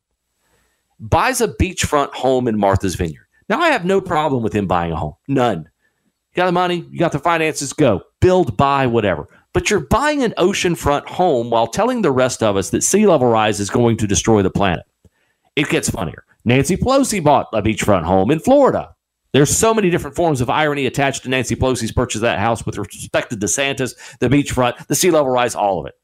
buys 1.00 1.42
a 1.42 1.48
beachfront 1.48 2.12
home 2.14 2.48
in 2.48 2.58
Martha's 2.58 2.96
Vineyard. 2.96 3.28
Now, 3.50 3.60
I 3.60 3.70
have 3.70 3.86
no 3.86 4.02
problem 4.02 4.42
with 4.42 4.54
him 4.54 4.66
buying 4.66 4.92
a 4.92 4.96
home. 4.96 5.14
None. 5.28 5.60
You 5.60 6.36
got 6.36 6.48
the 6.48 6.52
money, 6.54 6.88
you 6.90 6.98
got 6.98 7.12
the 7.12 7.20
finances, 7.20 7.74
go. 7.74 8.02
Build, 8.20 8.58
buy, 8.58 8.88
whatever. 8.88 9.28
But 9.54 9.70
you're 9.70 9.82
buying 9.82 10.24
an 10.24 10.34
oceanfront 10.38 11.06
home 11.06 11.50
while 11.50 11.68
telling 11.68 12.02
the 12.02 12.12
rest 12.12 12.42
of 12.42 12.58
us 12.58 12.72
that 12.72 12.84
sea 12.84 13.06
level 13.06 13.28
rise 13.28 13.60
is 13.60 13.70
going 13.70 13.98
to 13.98 14.08
destroy 14.08 14.42
the 14.42 14.50
planet. 14.50 14.86
It 15.56 15.70
gets 15.70 15.90
funnier. 15.90 16.26
Nancy 16.44 16.76
Pelosi 16.76 17.24
bought 17.24 17.48
a 17.54 17.62
beachfront 17.62 18.04
home 18.04 18.32
in 18.32 18.40
Florida. 18.40 18.96
There's 19.32 19.56
so 19.56 19.74
many 19.74 19.90
different 19.90 20.16
forms 20.16 20.42
of 20.42 20.50
irony 20.50 20.86
attached 20.86 21.24
to 21.24 21.30
Nancy 21.30 21.56
Pelosi's 21.56 21.92
purchase 21.92 22.18
of 22.18 22.22
that 22.22 22.40
house 22.40 22.66
with 22.66 22.78
respect 22.78 23.30
to 23.30 23.38
DeSantis, 23.38 23.94
the 24.20 24.28
beachfront, 24.28 24.86
the 24.88 24.96
sea 24.96 25.12
level 25.12 25.32
rise, 25.32 25.56
all 25.56 25.80
of 25.80 25.88
it. 25.88 25.96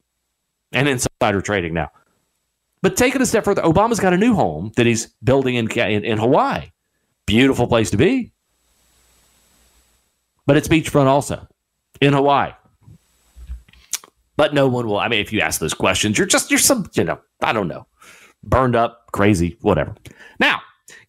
And 0.71 0.88
insider 0.88 1.41
trading 1.41 1.73
now. 1.73 1.91
But 2.81 2.95
take 2.95 3.15
it 3.15 3.21
a 3.21 3.25
step 3.25 3.43
further, 3.43 3.62
Obama's 3.63 3.99
got 3.99 4.13
a 4.13 4.17
new 4.17 4.33
home 4.33 4.71
that 4.77 4.85
he's 4.85 5.07
building 5.23 5.55
in, 5.55 5.69
in, 5.71 6.05
in 6.05 6.17
Hawaii. 6.17 6.71
Beautiful 7.25 7.67
place 7.67 7.91
to 7.91 7.97
be. 7.97 8.31
But 10.45 10.57
it's 10.57 10.67
beachfront 10.67 11.05
also 11.05 11.47
in 12.01 12.13
Hawaii. 12.13 12.53
But 14.39 14.54
no 14.54 14.69
one 14.69 14.88
will. 14.88 14.97
I 14.97 15.10
mean, 15.10 15.19
if 15.19 15.34
you 15.34 15.41
ask 15.41 15.60
those 15.60 15.73
questions, 15.73 16.17
you're 16.17 16.25
just, 16.25 16.49
you're 16.49 16.60
some, 16.60 16.89
you 16.93 17.04
know, 17.04 17.19
I 17.41 17.52
don't 17.52 17.67
know, 17.67 17.86
burned 18.41 18.73
up, 18.73 19.08
crazy, 19.12 19.58
whatever. 19.60 19.93
Now, 20.39 20.62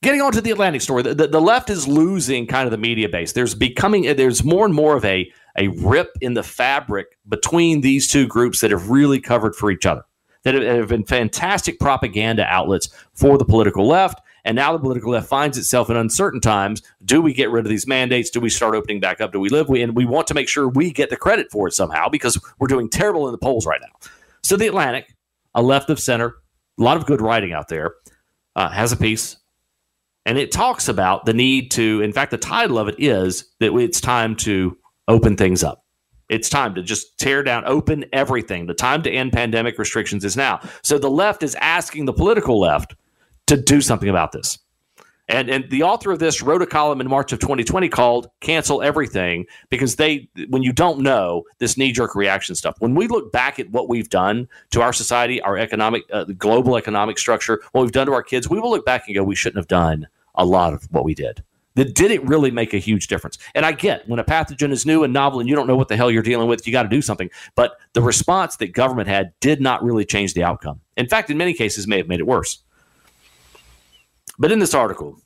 Getting 0.02 0.20
on 0.20 0.32
to 0.32 0.40
the 0.40 0.50
Atlantic 0.50 0.82
story, 0.82 1.02
the, 1.02 1.14
the, 1.14 1.26
the, 1.26 1.40
left 1.40 1.70
is 1.70 1.86
losing 1.86 2.46
kind 2.46 2.66
of 2.66 2.70
the 2.70 2.78
media 2.78 3.08
base. 3.08 3.32
There's 3.32 3.54
becoming 3.54 4.02
there's 4.16 4.44
more 4.44 4.64
and 4.66 4.74
more 4.74 4.94
of 4.94 5.04
a 5.04 5.30
a 5.56 5.68
rip 5.68 6.10
in 6.20 6.34
the 6.34 6.42
fabric 6.42 7.18
between 7.28 7.80
these 7.80 8.08
two 8.08 8.26
groups 8.26 8.60
that 8.60 8.70
have 8.70 8.90
really 8.90 9.20
covered 9.20 9.54
for 9.54 9.70
each 9.70 9.86
other. 9.86 10.02
That 10.44 10.54
have 10.54 10.88
been 10.88 11.04
fantastic 11.04 11.78
propaganda 11.80 12.44
outlets 12.46 12.88
for 13.14 13.38
the 13.38 13.44
political 13.44 13.86
left. 13.86 14.20
And 14.44 14.56
now 14.56 14.72
the 14.72 14.78
political 14.78 15.12
left 15.12 15.28
finds 15.28 15.58
itself 15.58 15.90
in 15.90 15.96
uncertain 15.96 16.40
times. 16.40 16.82
Do 17.04 17.20
we 17.20 17.32
get 17.32 17.50
rid 17.50 17.64
of 17.64 17.70
these 17.70 17.86
mandates? 17.86 18.30
Do 18.30 18.40
we 18.40 18.50
start 18.50 18.74
opening 18.74 19.00
back 19.00 19.20
up? 19.20 19.32
Do 19.32 19.40
we 19.40 19.48
live? 19.48 19.68
We, 19.68 19.82
and 19.82 19.94
we 19.94 20.04
want 20.04 20.26
to 20.28 20.34
make 20.34 20.48
sure 20.48 20.68
we 20.68 20.92
get 20.92 21.10
the 21.10 21.16
credit 21.16 21.50
for 21.50 21.68
it 21.68 21.72
somehow 21.72 22.08
because 22.08 22.38
we're 22.58 22.68
doing 22.68 22.88
terrible 22.88 23.26
in 23.26 23.32
the 23.32 23.38
polls 23.38 23.66
right 23.66 23.80
now. 23.80 24.10
So 24.42 24.56
the 24.56 24.66
Atlantic, 24.66 25.14
a 25.54 25.62
left 25.62 25.90
of 25.90 26.00
center, 26.00 26.36
a 26.78 26.82
lot 26.82 26.96
of 26.96 27.06
good 27.06 27.20
writing 27.20 27.52
out 27.52 27.68
there, 27.68 27.94
uh, 28.56 28.68
has 28.70 28.92
a 28.92 28.96
piece 28.96 29.36
and 30.26 30.38
it 30.38 30.52
talks 30.52 30.88
about 30.88 31.24
the 31.24 31.32
need 31.32 31.70
to, 31.72 32.02
in 32.02 32.12
fact, 32.12 32.30
the 32.30 32.38
title 32.38 32.78
of 32.78 32.88
it 32.88 32.96
is 32.98 33.50
that 33.58 33.74
it's 33.74 34.00
time 34.00 34.36
to 34.36 34.76
open 35.08 35.36
things 35.36 35.64
up. 35.64 35.84
It's 36.28 36.48
time 36.48 36.74
to 36.76 36.82
just 36.82 37.18
tear 37.18 37.42
down, 37.42 37.64
open 37.64 38.04
everything. 38.12 38.66
The 38.66 38.74
time 38.74 39.02
to 39.02 39.10
end 39.10 39.32
pandemic 39.32 39.78
restrictions 39.78 40.24
is 40.24 40.36
now. 40.36 40.60
So 40.82 40.98
the 40.98 41.10
left 41.10 41.42
is 41.42 41.56
asking 41.56 42.04
the 42.04 42.12
political 42.12 42.60
left 42.60 42.94
to 43.50 43.56
do 43.56 43.80
something 43.80 44.08
about 44.08 44.32
this. 44.32 44.58
And, 45.28 45.48
and 45.48 45.70
the 45.70 45.84
author 45.84 46.10
of 46.10 46.18
this 46.18 46.42
wrote 46.42 46.60
a 46.60 46.66
column 46.66 47.00
in 47.00 47.08
March 47.08 47.32
of 47.32 47.38
2020 47.38 47.88
called 47.88 48.30
Cancel 48.40 48.82
Everything 48.82 49.46
because 49.68 49.94
they, 49.94 50.28
when 50.48 50.64
you 50.64 50.72
don't 50.72 51.00
know 51.00 51.44
this 51.58 51.76
knee 51.76 51.92
jerk 51.92 52.16
reaction 52.16 52.56
stuff, 52.56 52.74
when 52.80 52.96
we 52.96 53.06
look 53.06 53.30
back 53.30 53.60
at 53.60 53.70
what 53.70 53.88
we've 53.88 54.08
done 54.08 54.48
to 54.70 54.82
our 54.82 54.92
society, 54.92 55.40
our 55.42 55.56
economic, 55.56 56.02
uh, 56.12 56.24
global 56.36 56.76
economic 56.76 57.16
structure, 57.16 57.60
what 57.70 57.82
we've 57.82 57.92
done 57.92 58.06
to 58.08 58.12
our 58.12 58.24
kids, 58.24 58.50
we 58.50 58.58
will 58.58 58.70
look 58.70 58.84
back 58.84 59.06
and 59.06 59.14
go, 59.14 59.22
we 59.22 59.36
shouldn't 59.36 59.58
have 59.58 59.68
done 59.68 60.08
a 60.34 60.44
lot 60.44 60.72
of 60.72 60.82
what 60.90 61.04
we 61.04 61.14
did. 61.14 61.44
That 61.76 61.94
did 61.94 62.10
it 62.10 62.26
really 62.26 62.50
make 62.50 62.74
a 62.74 62.78
huge 62.78 63.06
difference? 63.06 63.38
And 63.54 63.64
I 63.64 63.70
get 63.70 64.08
when 64.08 64.18
a 64.18 64.24
pathogen 64.24 64.72
is 64.72 64.84
new 64.84 65.04
and 65.04 65.12
novel 65.12 65.38
and 65.38 65.48
you 65.48 65.54
don't 65.54 65.68
know 65.68 65.76
what 65.76 65.86
the 65.86 65.96
hell 65.96 66.10
you're 66.10 66.24
dealing 66.24 66.48
with, 66.48 66.66
you 66.66 66.72
got 66.72 66.82
to 66.82 66.88
do 66.88 67.00
something. 67.00 67.30
But 67.54 67.78
the 67.92 68.02
response 68.02 68.56
that 68.56 68.72
government 68.72 69.06
had 69.06 69.32
did 69.38 69.60
not 69.60 69.84
really 69.84 70.04
change 70.04 70.34
the 70.34 70.42
outcome. 70.42 70.80
In 70.96 71.06
fact, 71.06 71.30
in 71.30 71.38
many 71.38 71.54
cases, 71.54 71.86
may 71.86 71.98
have 71.98 72.08
made 72.08 72.18
it 72.18 72.26
worse. 72.26 72.64
But 74.40 74.50
in 74.50 74.58
this 74.58 74.74
article, 74.74 75.20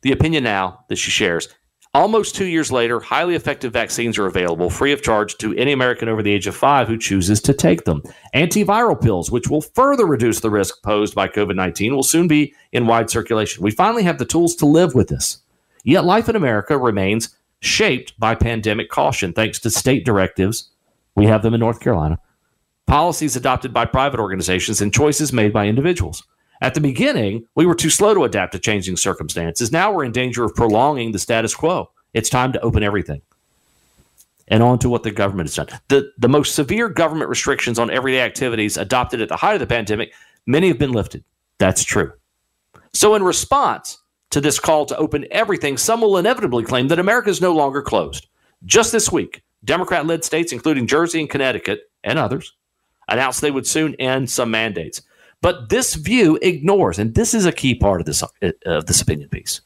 the 0.00 0.12
opinion 0.12 0.44
now 0.44 0.86
that 0.88 0.96
she 0.96 1.10
shares 1.10 1.48
Almost 1.92 2.36
two 2.36 2.46
years 2.46 2.70
later, 2.70 3.00
highly 3.00 3.34
effective 3.34 3.72
vaccines 3.72 4.16
are 4.16 4.26
available 4.26 4.70
free 4.70 4.92
of 4.92 5.02
charge 5.02 5.36
to 5.38 5.52
any 5.56 5.72
American 5.72 6.08
over 6.08 6.22
the 6.22 6.30
age 6.30 6.46
of 6.46 6.54
five 6.54 6.86
who 6.86 6.96
chooses 6.96 7.40
to 7.42 7.52
take 7.52 7.82
them. 7.82 8.02
Antiviral 8.32 9.00
pills, 9.00 9.32
which 9.32 9.48
will 9.48 9.60
further 9.60 10.06
reduce 10.06 10.38
the 10.38 10.50
risk 10.50 10.84
posed 10.84 11.16
by 11.16 11.26
COVID 11.26 11.56
19, 11.56 11.92
will 11.92 12.04
soon 12.04 12.28
be 12.28 12.54
in 12.70 12.86
wide 12.86 13.10
circulation. 13.10 13.64
We 13.64 13.72
finally 13.72 14.04
have 14.04 14.18
the 14.18 14.24
tools 14.24 14.54
to 14.56 14.66
live 14.66 14.94
with 14.94 15.08
this. 15.08 15.38
Yet 15.82 16.04
life 16.04 16.28
in 16.28 16.36
America 16.36 16.78
remains 16.78 17.34
shaped 17.58 18.18
by 18.20 18.36
pandemic 18.36 18.88
caution 18.88 19.32
thanks 19.32 19.58
to 19.58 19.70
state 19.70 20.04
directives. 20.04 20.70
We 21.16 21.26
have 21.26 21.42
them 21.42 21.54
in 21.54 21.60
North 21.60 21.80
Carolina, 21.80 22.20
policies 22.86 23.34
adopted 23.34 23.74
by 23.74 23.86
private 23.86 24.20
organizations, 24.20 24.80
and 24.80 24.94
choices 24.94 25.32
made 25.32 25.52
by 25.52 25.66
individuals. 25.66 26.22
At 26.60 26.74
the 26.74 26.80
beginning, 26.80 27.46
we 27.54 27.64
were 27.64 27.74
too 27.74 27.90
slow 27.90 28.12
to 28.14 28.24
adapt 28.24 28.52
to 28.52 28.58
changing 28.58 28.96
circumstances. 28.96 29.72
Now 29.72 29.92
we're 29.92 30.04
in 30.04 30.12
danger 30.12 30.44
of 30.44 30.54
prolonging 30.54 31.12
the 31.12 31.18
status 31.18 31.54
quo. 31.54 31.90
It's 32.12 32.28
time 32.28 32.52
to 32.52 32.60
open 32.60 32.82
everything. 32.82 33.22
And 34.48 34.62
on 34.62 34.78
to 34.80 34.88
what 34.88 35.04
the 35.04 35.10
government 35.10 35.48
has 35.48 35.54
done. 35.54 35.80
The, 35.88 36.12
the 36.18 36.28
most 36.28 36.54
severe 36.54 36.88
government 36.88 37.30
restrictions 37.30 37.78
on 37.78 37.90
everyday 37.90 38.20
activities 38.20 38.76
adopted 38.76 39.20
at 39.20 39.28
the 39.28 39.36
height 39.36 39.54
of 39.54 39.60
the 39.60 39.66
pandemic, 39.66 40.12
many 40.44 40.68
have 40.68 40.78
been 40.78 40.92
lifted. 40.92 41.24
That's 41.58 41.84
true. 41.84 42.12
So, 42.92 43.14
in 43.14 43.22
response 43.22 43.98
to 44.30 44.40
this 44.40 44.58
call 44.58 44.86
to 44.86 44.96
open 44.96 45.26
everything, 45.30 45.76
some 45.76 46.00
will 46.00 46.18
inevitably 46.18 46.64
claim 46.64 46.88
that 46.88 46.98
America 46.98 47.30
is 47.30 47.40
no 47.40 47.54
longer 47.54 47.80
closed. 47.80 48.26
Just 48.64 48.90
this 48.90 49.12
week, 49.12 49.42
Democrat 49.64 50.06
led 50.06 50.24
states, 50.24 50.52
including 50.52 50.88
Jersey 50.88 51.20
and 51.20 51.30
Connecticut 51.30 51.90
and 52.02 52.18
others, 52.18 52.54
announced 53.08 53.40
they 53.40 53.50
would 53.50 53.66
soon 53.66 53.94
end 53.96 54.30
some 54.30 54.50
mandates. 54.50 55.02
But 55.42 55.68
this 55.70 55.94
view 55.94 56.38
ignores, 56.42 56.98
and 56.98 57.14
this 57.14 57.34
is 57.34 57.46
a 57.46 57.52
key 57.52 57.74
part 57.74 58.00
of 58.00 58.06
this, 58.06 58.22
uh, 58.22 58.50
of 58.66 58.86
this 58.86 59.00
opinion 59.00 59.28
piece. 59.30 59.60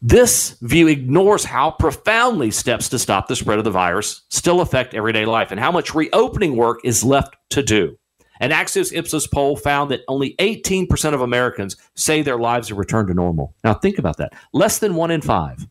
This 0.00 0.56
view 0.62 0.86
ignores 0.86 1.44
how 1.44 1.72
profoundly 1.72 2.52
steps 2.52 2.88
to 2.90 2.98
stop 2.98 3.26
the 3.26 3.34
spread 3.34 3.58
of 3.58 3.64
the 3.64 3.70
virus 3.70 4.22
still 4.28 4.60
affect 4.60 4.94
everyday 4.94 5.24
life 5.24 5.50
and 5.50 5.58
how 5.58 5.72
much 5.72 5.94
reopening 5.94 6.56
work 6.56 6.80
is 6.84 7.02
left 7.02 7.36
to 7.50 7.62
do. 7.62 7.96
An 8.40 8.50
Axios 8.50 8.92
Ipsos 8.96 9.26
poll 9.26 9.56
found 9.56 9.90
that 9.90 10.02
only 10.06 10.36
18% 10.38 11.14
of 11.14 11.20
Americans 11.20 11.76
say 11.96 12.22
their 12.22 12.38
lives 12.38 12.68
have 12.68 12.78
returned 12.78 13.08
to 13.08 13.14
normal. 13.14 13.56
Now, 13.64 13.74
think 13.74 13.98
about 13.98 14.18
that. 14.18 14.32
Less 14.52 14.78
than 14.78 14.94
one 14.94 15.10
in 15.10 15.20
five, 15.20 15.66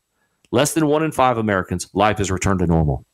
less 0.51 0.73
than 0.73 0.87
one 0.87 1.03
in 1.03 1.13
five 1.13 1.37
Americans' 1.37 1.87
life 1.93 2.17
has 2.17 2.29
returned 2.29 2.59
to 2.59 2.67
normal. 2.67 3.05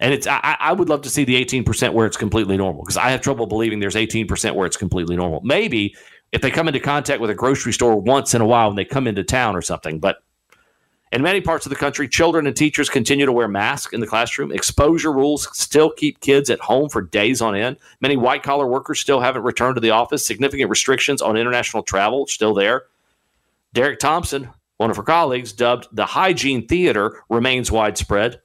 And 0.00 0.14
it's 0.14 0.26
I, 0.26 0.56
I 0.58 0.72
would 0.72 0.88
love 0.88 1.02
to 1.02 1.10
see 1.10 1.24
the 1.24 1.42
18% 1.44 1.92
where 1.92 2.06
it's 2.06 2.16
completely 2.16 2.56
normal 2.56 2.82
because 2.82 2.96
I 2.96 3.10
have 3.10 3.20
trouble 3.20 3.46
believing 3.46 3.80
there's 3.80 3.94
18% 3.94 4.54
where 4.54 4.66
it's 4.66 4.76
completely 4.76 5.14
normal. 5.14 5.42
Maybe 5.44 5.94
if 6.32 6.40
they 6.40 6.50
come 6.50 6.68
into 6.68 6.80
contact 6.80 7.20
with 7.20 7.30
a 7.30 7.34
grocery 7.34 7.72
store 7.72 7.96
once 8.00 8.34
in 8.34 8.40
a 8.40 8.46
while 8.46 8.68
when 8.68 8.76
they 8.76 8.84
come 8.84 9.06
into 9.06 9.22
town 9.22 9.54
or 9.54 9.62
something, 9.62 10.00
but 10.00 10.22
in 11.12 11.22
many 11.22 11.40
parts 11.40 11.66
of 11.66 11.70
the 11.70 11.76
country, 11.76 12.08
children 12.08 12.46
and 12.46 12.56
teachers 12.56 12.88
continue 12.88 13.26
to 13.26 13.32
wear 13.32 13.48
masks 13.48 13.92
in 13.92 14.00
the 14.00 14.06
classroom. 14.06 14.52
Exposure 14.52 15.12
rules 15.12 15.48
still 15.58 15.90
keep 15.90 16.20
kids 16.20 16.48
at 16.50 16.60
home 16.60 16.88
for 16.88 17.02
days 17.02 17.42
on 17.42 17.56
end. 17.56 17.78
Many 18.00 18.16
white 18.16 18.44
collar 18.44 18.66
workers 18.66 19.00
still 19.00 19.20
haven't 19.20 19.42
returned 19.42 19.74
to 19.74 19.80
the 19.80 19.90
office. 19.90 20.24
Significant 20.24 20.70
restrictions 20.70 21.20
on 21.20 21.36
international 21.36 21.82
travel 21.82 22.28
still 22.28 22.54
there. 22.54 22.84
Derek 23.72 23.98
Thompson, 23.98 24.50
one 24.76 24.90
of 24.90 24.96
her 24.96 25.02
colleagues, 25.02 25.52
dubbed 25.52 25.88
the 25.92 26.06
hygiene 26.06 26.66
theater, 26.68 27.22
remains 27.28 27.72
widespread 27.72 28.40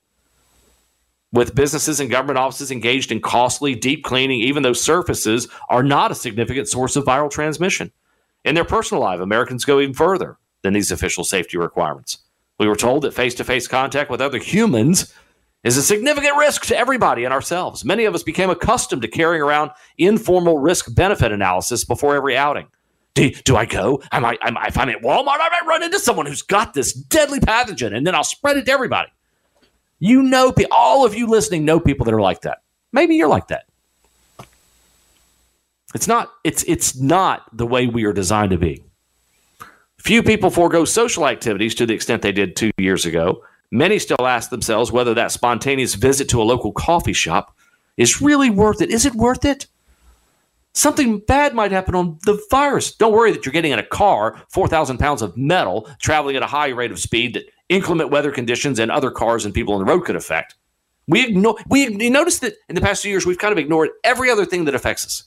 with 1.36 1.56
businesses 1.56 2.00
and 2.00 2.10
government 2.10 2.40
offices 2.40 2.72
engaged 2.72 3.12
in 3.12 3.22
costly 3.22 3.76
deep 3.76 4.04
cleaning, 4.04 4.42
even 4.42 4.64
though 4.64 4.74
surfaces 4.74 5.48
are 5.70 5.84
not 5.84 6.12
a 6.12 6.16
significant 6.16 6.68
source 6.68 6.96
of 6.96 7.06
viral 7.06 7.30
transmission. 7.30 7.92
In 8.44 8.56
their 8.56 8.66
personal 8.66 9.04
life, 9.04 9.20
Americans 9.20 9.66
go 9.66 9.80
even 9.80 9.94
further 9.94 10.38
than 10.62 10.74
these 10.74 10.92
official 10.92 11.24
safety 11.24 11.58
requirements. 11.58 12.20
We 12.58 12.68
were 12.68 12.76
told 12.76 13.04
that 13.04 13.14
face 13.14 13.36
to 13.36 13.44
face 13.44 13.68
contact 13.68 14.10
with 14.10 14.22
other 14.22 14.40
humans 14.40 15.14
is 15.64 15.78
a 15.78 15.84
significant 15.84 16.38
risk 16.38 16.66
to 16.68 16.78
everybody 16.78 17.26
and 17.26 17.34
ourselves. 17.34 17.84
Many 17.84 18.06
of 18.06 18.16
us 18.16 18.24
became 18.24 18.50
accustomed 18.50 19.02
to 19.02 19.08
carrying 19.08 19.42
around 19.42 19.72
informal 19.98 20.60
risk 20.60 20.94
benefit 20.96 21.32
analysis 21.32 21.84
before 21.84 22.16
every 22.16 22.38
outing. 22.38 22.68
Do, 23.16 23.32
do 23.32 23.56
I 23.56 23.66
go? 23.66 24.02
Might, 24.14 24.40
I 24.42 24.68
if 24.68 24.78
I'm 24.78 24.90
at 24.90 25.02
Walmart, 25.02 25.40
I 25.40 25.50
might 25.50 25.68
run 25.68 25.84
into 25.84 26.00
someone 26.00 26.28
who's 26.28 26.44
got 26.44 26.74
this 26.74 26.94
deadly 26.94 27.40
pathogen 27.40 27.96
and 27.96 28.06
then 28.06 28.14
I'll 28.14 28.24
spread 28.24 28.58
it 28.58 28.66
to 28.68 28.72
everybody. 28.72 29.10
You 30.00 30.24
know, 30.24 30.54
all 30.72 31.06
of 31.06 31.16
you 31.16 31.28
listening 31.28 31.66
know 31.66 31.80
people 31.80 32.06
that 32.06 32.14
are 32.14 32.22
like 32.22 32.42
that. 32.42 32.60
Maybe 32.92 33.16
you're 33.16 33.30
like 33.30 33.48
that. 33.48 33.66
It's 35.94 36.08
not. 36.08 36.32
It's 36.44 36.64
it's 36.64 37.00
not 37.00 37.44
the 37.56 37.66
way 37.66 37.88
we 37.88 38.04
are 38.04 38.14
designed 38.14 38.52
to 38.52 38.58
be. 38.58 38.84
Few 39.98 40.22
people 40.22 40.50
forego 40.50 40.86
social 40.86 41.28
activities 41.28 41.74
to 41.76 41.86
the 41.86 41.94
extent 41.94 42.22
they 42.22 42.32
did 42.32 42.56
two 42.56 42.72
years 42.78 43.06
ago. 43.06 43.42
Many 43.72 43.98
still 43.98 44.28
ask 44.28 44.50
themselves 44.50 44.92
whether 44.92 45.14
that 45.14 45.32
spontaneous 45.32 45.96
visit 45.96 46.30
to 46.30 46.42
a 46.42 46.44
local 46.44 46.72
coffee 46.72 47.14
shop 47.14 47.56
is 47.98 48.22
really 48.22 48.50
worth 48.50 48.82
it. 48.82 48.92
Is 48.92 49.06
it 49.06 49.16
worth 49.16 49.46
it? 49.46 49.68
Something 50.74 51.20
bad 51.20 51.56
might 51.56 51.72
happen 51.72 51.96
on 51.96 52.20
the 52.26 52.40
virus. 52.52 52.94
Don't 52.94 53.14
worry 53.14 53.32
that 53.32 53.46
you're 53.46 53.54
getting 53.54 53.72
in 53.72 53.80
a 53.80 53.84
car, 53.84 54.42
4,000 54.50 54.98
pounds 54.98 55.22
of 55.22 55.38
metal, 55.38 55.90
traveling 56.00 56.36
at 56.36 56.44
a 56.44 56.48
high 56.48 56.68
rate 56.68 56.92
of 56.92 57.00
speed 57.00 57.34
that 57.34 57.46
inclement 57.70 58.12
weather 58.12 58.32
conditions 58.32 58.80
and 58.80 58.92
other 58.92 59.12
cars 59.12 59.46
and 59.46 59.54
people 59.54 59.74
on 59.74 59.80
the 59.80 59.86
road 59.86 60.02
could 60.02 60.16
affect. 60.16 60.56
We 61.08 61.26
ignore. 61.28 61.58
We 61.68 61.88
notice 62.10 62.40
that 62.40 62.54
in 62.68 62.76
the 62.76 62.82
past 62.82 63.02
few 63.04 63.12
years 63.12 63.26
we've 63.26 63.38
kind 63.38 63.52
of 63.52 63.58
ignored 63.58 63.90
every 64.04 64.30
other 64.30 64.46
thing 64.46 64.66
that 64.66 64.76
affects 64.76 65.06
us, 65.06 65.24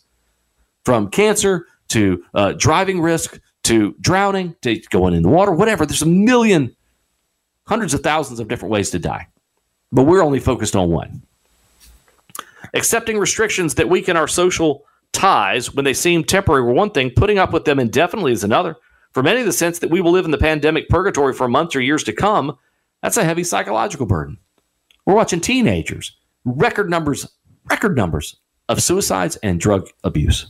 from 0.84 1.08
cancer 1.10 1.66
to 1.88 2.24
uh, 2.34 2.52
driving 2.52 3.00
risk 3.00 3.40
to 3.64 3.94
drowning 4.00 4.56
to 4.62 4.80
going 4.90 5.14
in 5.14 5.22
the 5.22 5.28
water, 5.28 5.52
whatever. 5.52 5.86
There's 5.86 6.02
a 6.02 6.06
million, 6.06 6.74
hundreds 7.66 7.94
of 7.94 8.00
thousands 8.00 8.40
of 8.40 8.48
different 8.48 8.72
ways 8.72 8.90
to 8.90 8.98
die, 8.98 9.28
but 9.92 10.04
we're 10.04 10.22
only 10.22 10.40
focused 10.40 10.74
on 10.74 10.90
one. 10.90 11.22
Accepting 12.74 13.18
restrictions 13.18 13.74
that 13.76 13.88
weaken 13.88 14.16
our 14.16 14.28
social 14.28 14.84
ties 15.12 15.72
when 15.74 15.84
they 15.84 15.94
seem 15.94 16.24
temporary 16.24 16.62
were 16.62 16.72
one 16.72 16.90
thing. 16.90 17.10
Putting 17.10 17.38
up 17.38 17.52
with 17.52 17.64
them 17.64 17.78
indefinitely 17.78 18.32
is 18.32 18.44
another. 18.44 18.76
For 19.12 19.22
many, 19.22 19.42
the 19.42 19.52
sense 19.52 19.78
that 19.80 19.90
we 19.90 20.00
will 20.00 20.12
live 20.12 20.24
in 20.24 20.30
the 20.30 20.38
pandemic 20.38 20.88
purgatory 20.88 21.32
for 21.32 21.48
months 21.48 21.74
or 21.74 21.80
years 21.80 22.04
to 22.04 22.12
come, 22.12 22.56
that's 23.02 23.16
a 23.16 23.24
heavy 23.24 23.44
psychological 23.44 24.06
burden. 24.06 24.38
We're 25.06 25.14
watching 25.14 25.40
teenagers, 25.40 26.16
record 26.44 26.90
numbers, 26.90 27.26
record 27.70 27.96
numbers 27.96 28.36
of 28.68 28.82
suicides 28.82 29.36
and 29.36 29.58
drug 29.58 29.88
abuse. 30.04 30.46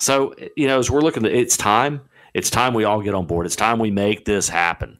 So, 0.00 0.34
you 0.56 0.68
know, 0.68 0.78
as 0.78 0.90
we're 0.90 1.00
looking 1.00 1.24
at 1.26 1.32
it's 1.32 1.56
time, 1.56 2.00
it's 2.34 2.50
time 2.50 2.74
we 2.74 2.84
all 2.84 3.02
get 3.02 3.14
on 3.14 3.26
board. 3.26 3.46
It's 3.46 3.56
time 3.56 3.78
we 3.78 3.90
make 3.90 4.24
this 4.24 4.48
happen. 4.48 4.98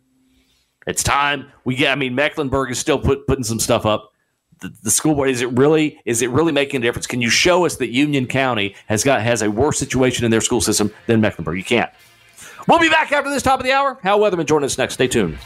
It's 0.87 1.03
time 1.03 1.53
we 1.65 1.77
get, 1.77 1.93
I 1.93 1.95
mean, 1.95 2.15
Mecklenburg 2.15 2.71
is 2.71 2.79
still 2.79 2.99
put, 2.99 3.27
putting 3.27 3.45
some 3.45 3.61
stuff 3.61 3.87
up. 3.87 4.13
The, 4.61 4.73
the, 4.83 4.91
school 4.91 5.15
board 5.15 5.31
is 5.31 5.41
it 5.41 5.57
really 5.57 6.01
is 6.05 6.21
it 6.21 6.31
really 6.31 6.53
making 6.53 6.81
a 6.81 6.83
difference? 6.83 7.07
Can 7.07 7.21
you 7.21 7.31
show 7.31 7.65
us 7.65 7.77
that 7.77 7.91
Union 7.91 8.27
County 8.27 8.75
has 8.87 9.05
got 9.05 9.23
has 9.23 9.43
a 9.43 9.51
worse 9.51 9.79
situation 9.79 10.25
in 10.25 10.31
their 10.31 10.41
school 10.41 10.61
system 10.61 10.93
than 11.07 11.21
Mecklenburg? 11.21 11.57
You 11.57 11.65
can't. 11.65 11.91
We'll 12.67 12.81
be 12.81 12.91
back 12.91 13.13
after 13.13 13.31
this 13.31 13.43
top 13.43 13.61
of 13.61 13.65
the 13.65 13.73
hour. 13.73 13.99
Hal 14.03 14.19
Weatherman 14.19 14.47
join 14.47 14.65
us 14.65 14.77
next. 14.77 14.95
Stay 14.95 15.09
tuned. 15.09 15.39